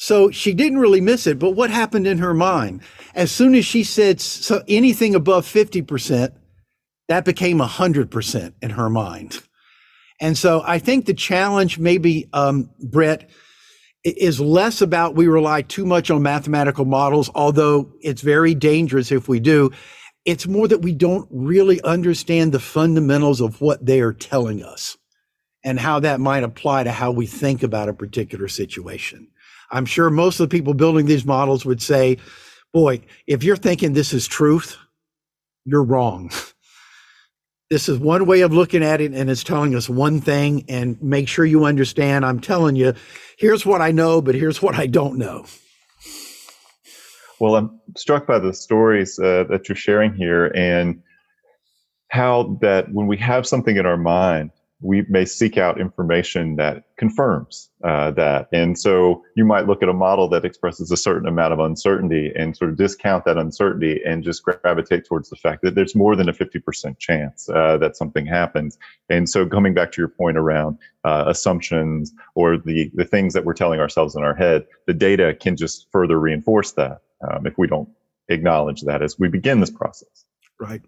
[0.00, 1.40] So she didn't really miss it.
[1.40, 2.82] But what happened in her mind?
[3.14, 6.32] As soon as she said so anything above 50%,
[7.08, 9.40] that became 100% in her mind.
[10.20, 13.28] And so I think the challenge, maybe, um, Brett,
[14.04, 19.28] is less about we rely too much on mathematical models, although it's very dangerous if
[19.28, 19.72] we do.
[20.24, 24.96] It's more that we don't really understand the fundamentals of what they are telling us
[25.64, 29.28] and how that might apply to how we think about a particular situation.
[29.70, 32.18] I'm sure most of the people building these models would say,
[32.72, 34.76] boy, if you're thinking this is truth,
[35.64, 36.30] you're wrong.
[37.70, 41.00] this is one way of looking at it and it's telling us one thing and
[41.02, 42.94] make sure you understand i'm telling you
[43.38, 45.44] here's what i know but here's what i don't know
[47.40, 51.02] well i'm struck by the stories uh, that you're sharing here and
[52.10, 54.50] how that when we have something in our mind
[54.80, 58.48] we may seek out information that confirms uh, that.
[58.52, 62.32] And so you might look at a model that expresses a certain amount of uncertainty
[62.36, 66.14] and sort of discount that uncertainty and just gravitate towards the fact that there's more
[66.14, 68.78] than a 50% chance uh, that something happens.
[69.08, 73.44] And so coming back to your point around uh, assumptions or the, the things that
[73.44, 77.58] we're telling ourselves in our head, the data can just further reinforce that um, if
[77.58, 77.88] we don't
[78.28, 80.24] acknowledge that as we begin this process.
[80.60, 80.82] Right.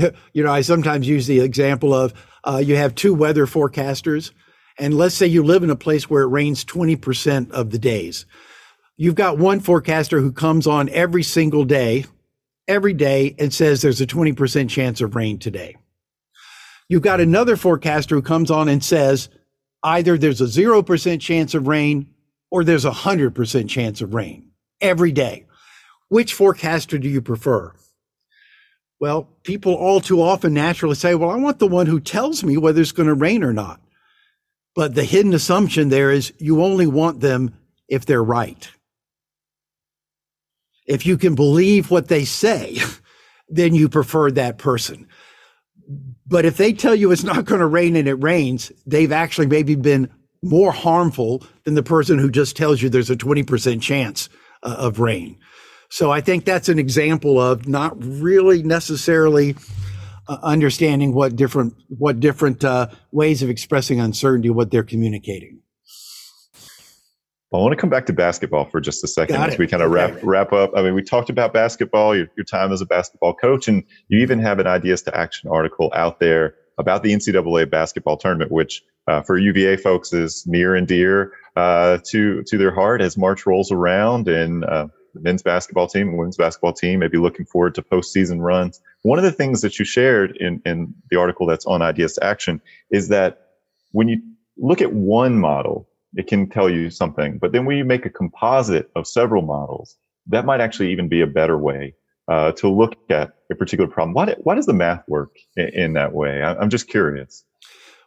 [0.32, 4.32] You know, I sometimes use the example of uh, you have two weather forecasters,
[4.78, 8.26] and let's say you live in a place where it rains 20% of the days.
[8.96, 12.04] You've got one forecaster who comes on every single day,
[12.68, 15.76] every day, and says there's a 20% chance of rain today.
[16.88, 19.28] You've got another forecaster who comes on and says
[19.82, 22.12] either there's a 0% chance of rain
[22.50, 25.46] or there's a 100% chance of rain every day.
[26.08, 27.72] Which forecaster do you prefer?
[29.00, 32.58] Well, people all too often naturally say, well, I want the one who tells me
[32.58, 33.80] whether it's going to rain or not.
[34.74, 37.56] But the hidden assumption there is you only want them
[37.88, 38.70] if they're right.
[40.86, 42.78] If you can believe what they say,
[43.48, 45.08] then you prefer that person.
[46.26, 49.46] But if they tell you it's not going to rain and it rains, they've actually
[49.46, 50.10] maybe been
[50.42, 54.28] more harmful than the person who just tells you there's a 20% chance
[54.62, 55.38] uh, of rain.
[55.90, 59.56] So I think that's an example of not really necessarily
[60.28, 65.60] uh, understanding what different what different uh, ways of expressing uncertainty what they're communicating.
[67.52, 69.90] I want to come back to basketball for just a second as we kind of
[69.90, 70.70] wrap wrap up.
[70.76, 74.20] I mean, we talked about basketball, your, your time as a basketball coach, and you
[74.20, 78.84] even have an ideas to action article out there about the NCAA basketball tournament, which
[79.08, 83.44] uh, for UVA folks is near and dear uh, to to their heart as March
[83.44, 87.74] rolls around and uh, men's basketball team and women's basketball team may be looking forward
[87.74, 88.80] to postseason runs.
[89.02, 92.24] One of the things that you shared in, in the article that's on Ideas to
[92.24, 93.48] Action is that
[93.92, 94.20] when you
[94.56, 97.38] look at one model, it can tell you something.
[97.38, 99.96] But then when you make a composite of several models,
[100.26, 101.94] that might actually even be a better way
[102.28, 104.14] uh, to look at a particular problem.
[104.14, 106.42] Why, why does the math work in, in that way?
[106.42, 107.44] I, am just curious.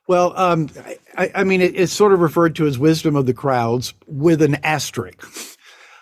[0.07, 0.69] Well, um,
[1.17, 4.41] I, I, mean, it, it's sort of referred to as wisdom of the crowds with
[4.41, 5.57] an asterisk.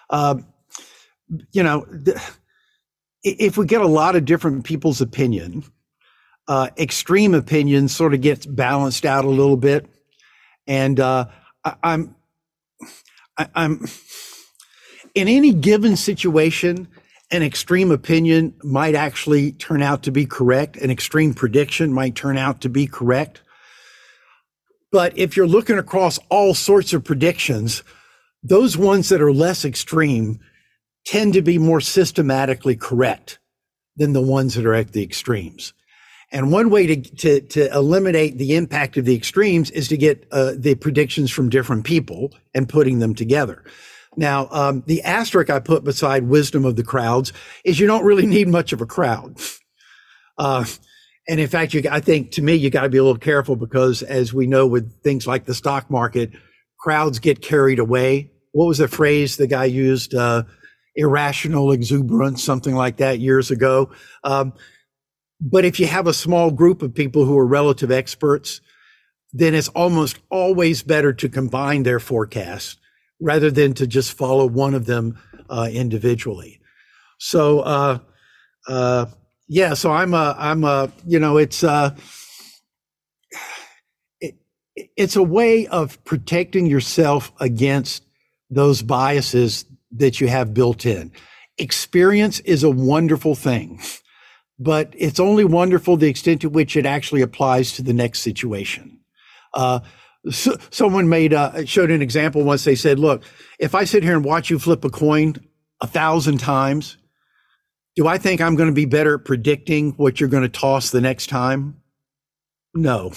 [0.09, 0.37] Uh,
[1.51, 1.86] you know,
[3.23, 5.63] if we get a lot of different people's opinion,
[6.47, 9.88] uh, extreme opinion sort of gets balanced out a little bit,
[10.67, 11.25] and uh,
[11.63, 12.15] I, I'm,
[13.38, 13.86] I, I'm
[15.13, 16.88] in any given situation,
[17.32, 20.77] an extreme opinion might actually turn out to be correct.
[20.77, 23.41] An extreme prediction might turn out to be correct.
[24.91, 27.84] But if you're looking across all sorts of predictions,
[28.43, 30.39] those ones that are less extreme
[31.05, 33.39] tend to be more systematically correct
[33.95, 35.73] than the ones that are at the extremes.
[36.31, 40.25] And one way to, to, to eliminate the impact of the extremes is to get
[40.31, 43.63] uh, the predictions from different people and putting them together.
[44.15, 47.33] Now, um, the asterisk I put beside wisdom of the crowds
[47.65, 49.39] is you don't really need much of a crowd.
[50.37, 50.65] Uh,
[51.27, 53.55] and in fact, you, I think to me, you got to be a little careful
[53.55, 56.31] because as we know with things like the stock market,
[56.79, 58.31] crowds get carried away.
[58.53, 60.15] What was the phrase the guy used?
[60.15, 60.43] Uh,
[60.95, 63.89] irrational exuberance, something like that years ago.
[64.23, 64.53] Um,
[65.39, 68.61] but if you have a small group of people who are relative experts,
[69.33, 72.77] then it's almost always better to combine their forecasts
[73.19, 75.17] rather than to just follow one of them
[75.49, 76.59] uh, individually.
[77.17, 77.99] So, uh,
[78.67, 79.05] uh,
[79.47, 81.95] yeah, so I'm a, I'm a, you know, it's, uh,
[84.19, 84.35] it,
[84.75, 88.03] it's a way of protecting yourself against
[88.49, 91.11] those biases that you have built in.
[91.57, 93.81] Experience is a wonderful thing,
[94.57, 98.99] but it's only wonderful the extent to which it actually applies to the next situation.
[99.53, 99.81] Uh,
[100.29, 102.63] so, someone made uh, showed an example once.
[102.63, 103.23] They said, "Look,
[103.59, 105.35] if I sit here and watch you flip a coin
[105.81, 106.97] a thousand times,
[107.95, 110.91] do I think I'm going to be better at predicting what you're going to toss
[110.91, 111.81] the next time?
[112.73, 113.11] No.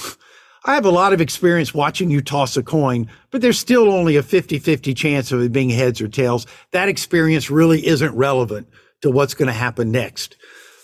[0.67, 4.17] I have a lot of experience watching you toss a coin, but there's still only
[4.17, 6.47] a 50 50 chance of it being heads or tails.
[6.73, 8.69] That experience really isn't relevant
[9.03, 10.37] to what's going to happen next.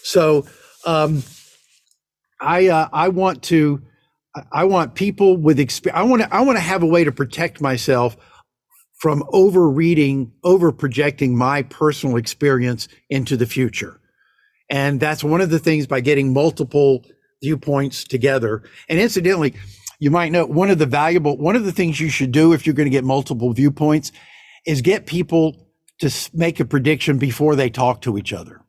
[0.02, 0.46] So,
[0.84, 1.22] um,
[2.40, 3.82] I, uh, I want to,
[4.52, 5.98] I want people with experience.
[5.98, 8.16] I want to, I want to have a way to protect myself
[8.98, 13.98] from over reading, over projecting my personal experience into the future.
[14.68, 17.04] And that's one of the things by getting multiple
[17.42, 18.62] viewpoints together.
[18.88, 19.54] And incidentally,
[19.98, 22.66] you might know one of the valuable, one of the things you should do if
[22.66, 24.12] you're going to get multiple viewpoints
[24.66, 25.68] is get people
[26.00, 28.62] to make a prediction before they talk to each other.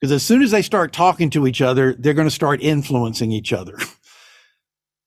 [0.00, 3.32] Because as soon as they start talking to each other, they're going to start influencing
[3.32, 3.78] each other.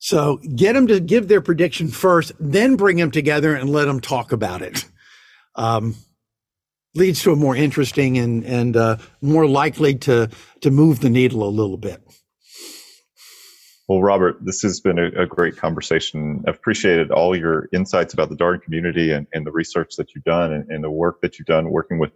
[0.05, 3.99] So get them to give their prediction first, then bring them together and let them
[3.99, 4.85] talk about it.
[5.55, 5.95] Um,
[6.93, 10.29] leads to a more interesting and and uh, more likely to
[10.61, 12.03] to move the needle a little bit.
[13.87, 16.43] Well, Robert, this has been a, a, great conversation.
[16.47, 20.23] I've appreciated all your insights about the Darden community and, and the research that you've
[20.23, 22.11] done and, and, the work that you've done working with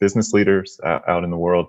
[0.00, 1.68] business leaders out, out in the world.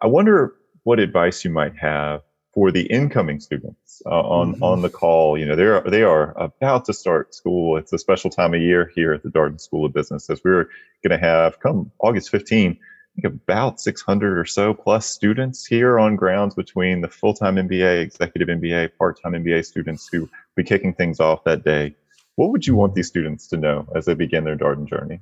[0.00, 2.22] I wonder what advice you might have
[2.54, 4.62] for the incoming students uh, on mm-hmm.
[4.62, 5.38] on the call.
[5.38, 7.76] You know, they are they are about to start school.
[7.76, 10.68] It's a special time of year here at the Darden School of Business, as we're
[11.06, 12.78] going to have come August 15.
[13.16, 18.48] Think about 600 or so plus students here on grounds between the full-time MBA, executive
[18.48, 21.94] MBA, part-time MBA students who be kicking things off that day.
[22.36, 25.20] What would you want these students to know as they begin their Darden journey?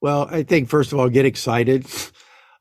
[0.00, 1.86] Well, I think first of all, get excited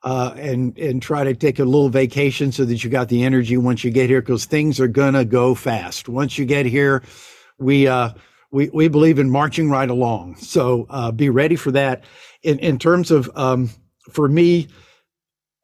[0.04, 3.58] uh, and and try to take a little vacation so that you got the energy
[3.58, 6.10] once you get here because things are gonna go fast.
[6.10, 7.04] Once you get here,
[7.58, 8.12] we uh,
[8.52, 10.36] we we believe in marching right along.
[10.38, 12.04] So uh, be ready for that.
[12.44, 13.70] In in terms of um,
[14.12, 14.68] for me,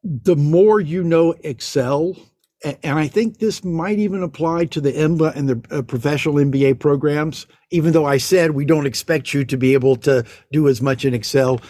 [0.04, 2.16] the more you know Excel,
[2.64, 6.78] and I think this might even apply to the EMBA and the uh, professional MBA
[6.80, 10.82] programs, even though I said we don't expect you to be able to do as
[10.82, 11.60] much in Excel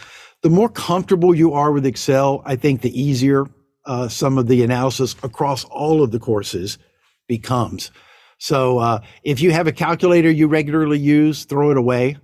[0.43, 3.47] the more comfortable you are with Excel, I think the easier
[3.87, 6.79] uh, some of the analysis across all of the courses
[7.27, 7.91] becomes.
[8.39, 12.19] So uh, if you have a calculator you regularly use, throw it away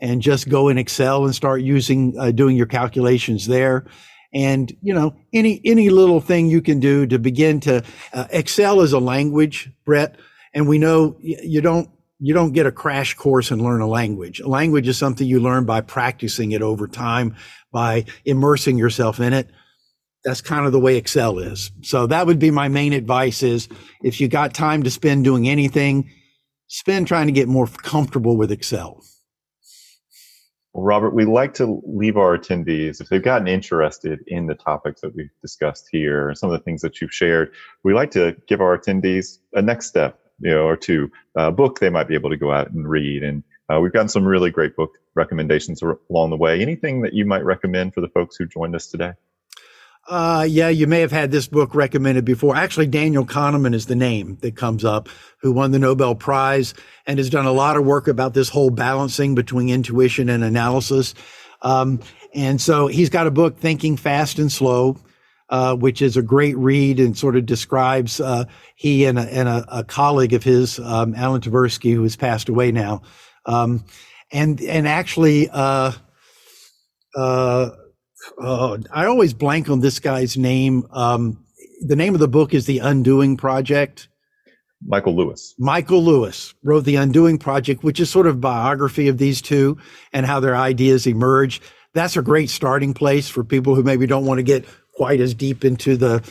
[0.00, 3.86] and just go in Excel and start using uh, doing your calculations there.
[4.34, 7.82] And you know any any little thing you can do to begin to
[8.12, 10.16] uh, Excel is a language, Brett,
[10.52, 11.88] and we know you don't
[12.18, 14.40] you don't get a crash course and learn a language.
[14.40, 17.36] A language is something you learn by practicing it over time,
[17.72, 19.50] by immersing yourself in it.
[20.24, 21.70] That's kind of the way Excel is.
[21.82, 23.68] So that would be my main advice is
[24.02, 26.10] if you got time to spend doing anything,
[26.68, 29.04] spend trying to get more comfortable with Excel.
[30.76, 35.00] Well, Robert, we like to leave our attendees, if they've gotten interested in the topics
[35.00, 38.60] that we've discussed here, some of the things that you've shared, we like to give
[38.60, 42.28] our attendees a next step you know, or two uh, book they might be able
[42.28, 43.22] to go out and read.
[43.22, 46.60] And uh, we've gotten some really great book recommendations along the way.
[46.60, 49.14] Anything that you might recommend for the folks who joined us today?
[50.08, 52.54] Uh, yeah, you may have had this book recommended before.
[52.54, 55.08] Actually, Daniel Kahneman is the name that comes up,
[55.40, 56.74] who won the Nobel Prize
[57.06, 61.14] and has done a lot of work about this whole balancing between intuition and analysis.
[61.62, 62.00] Um,
[62.34, 64.96] and so he's got a book, Thinking Fast and Slow
[65.48, 68.44] uh, which is a great read and sort of describes uh,
[68.74, 72.48] he and, a, and a, a, colleague of his, um, Alan Tversky, who has passed
[72.48, 73.02] away now,
[73.44, 73.84] um,
[74.32, 75.92] and and actually, uh,
[77.14, 77.70] uh
[78.38, 80.86] oh, I always blank on this guy's name.
[80.92, 81.44] Um,
[81.80, 84.08] the name of the book is The Undoing Project.
[84.84, 85.54] Michael Lewis.
[85.58, 89.78] Michael Lewis wrote The Undoing Project, which is sort of biography of these two
[90.12, 91.60] and how their ideas emerge.
[91.94, 94.64] That's a great starting place for people who maybe don't want to get
[94.94, 96.22] quite as deep into the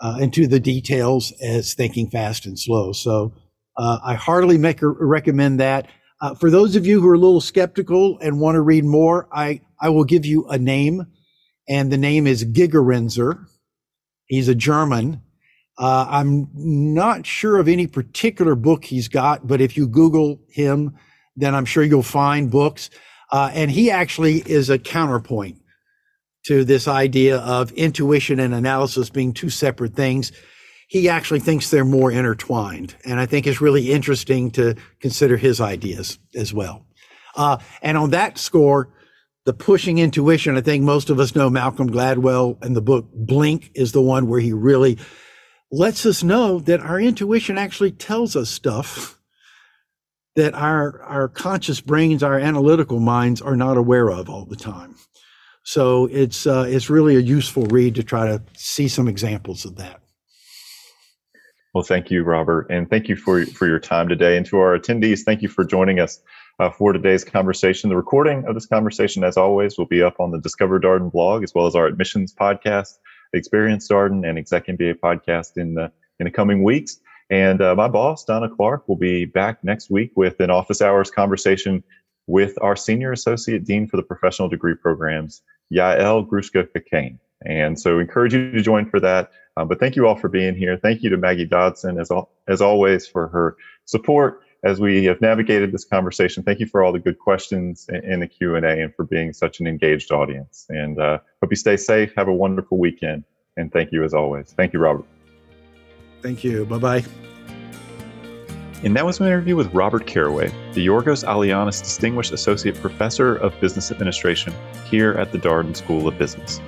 [0.00, 2.92] uh, into the details as thinking fast and slow.
[2.92, 3.32] So
[3.76, 5.88] uh, I heartily make a, recommend that.
[6.20, 9.28] Uh, for those of you who are a little skeptical and want to read more,
[9.32, 11.06] I I will give you a name.
[11.68, 13.46] And the name is Gigerenzer.
[14.26, 15.22] He's a German.
[15.78, 20.96] Uh, I'm not sure of any particular book he's got, but if you Google him,
[21.36, 22.90] then I'm sure you'll find books.
[23.30, 25.58] Uh, and he actually is a counterpoint
[26.44, 30.32] to this idea of intuition and analysis being two separate things.
[30.88, 32.94] He actually thinks they're more intertwined.
[33.06, 36.84] And I think it's really interesting to consider his ideas as well.
[37.34, 38.90] Uh, and on that score,
[39.44, 43.72] the pushing intuition, I think most of us know Malcolm Gladwell and the book Blink
[43.74, 44.98] is the one where he really
[45.70, 49.18] lets us know that our intuition actually tells us stuff
[50.36, 54.94] that our our conscious brains, our analytical minds are not aware of all the time.
[55.64, 59.76] So it's uh, it's really a useful read to try to see some examples of
[59.76, 60.00] that.
[61.74, 64.36] Well, thank you, Robert, and thank you for for your time today.
[64.36, 66.20] And to our attendees, thank you for joining us
[66.58, 67.90] uh, for today's conversation.
[67.90, 71.42] The recording of this conversation, as always, will be up on the Discover Darden blog
[71.42, 72.98] as well as our admissions podcast,
[73.32, 75.90] Experience Darden, and Exec MBA podcast in the
[76.20, 77.00] in the coming weeks.
[77.30, 81.10] And uh, my boss, Donna Clark, will be back next week with an office hours
[81.10, 81.82] conversation
[82.26, 85.42] with our Senior Associate Dean for the Professional Degree Programs,
[85.72, 87.18] Yael Grushka Cockayne.
[87.44, 89.30] And so encourage you to join for that.
[89.56, 90.76] Um, but thank you all for being here.
[90.76, 95.20] Thank you to Maggie Dodson, as, al- as always, for her support as we have
[95.20, 96.42] navigated this conversation.
[96.42, 99.66] Thank you for all the good questions in, the Q&A and for being such an
[99.66, 100.66] engaged audience.
[100.68, 102.12] And uh, hope you stay safe.
[102.16, 103.24] Have a wonderful weekend.
[103.56, 104.52] And thank you as always.
[104.56, 105.04] Thank you, Robert.
[106.22, 106.64] Thank you.
[106.66, 107.04] Bye bye.
[108.84, 113.58] And that was my interview with Robert Carraway, the Yorgos Alianis Distinguished Associate Professor of
[113.60, 114.52] Business Administration
[114.90, 116.60] here at the Darden School of Business.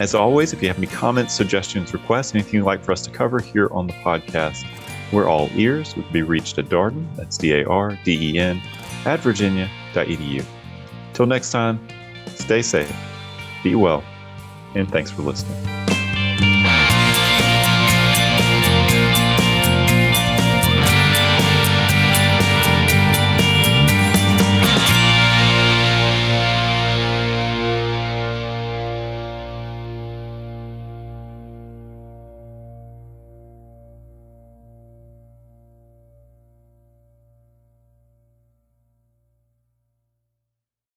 [0.00, 3.10] As always, if you have any comments, suggestions, requests, anything you'd like for us to
[3.10, 4.64] cover here on the podcast,
[5.12, 5.96] we're all ears.
[5.96, 8.60] We can be reached at Darden, that's D A R D E N,
[9.04, 10.44] at virginia.edu.
[11.12, 11.86] Till next time,
[12.34, 12.94] stay safe,
[13.62, 14.02] be well,
[14.74, 15.81] and thanks for listening.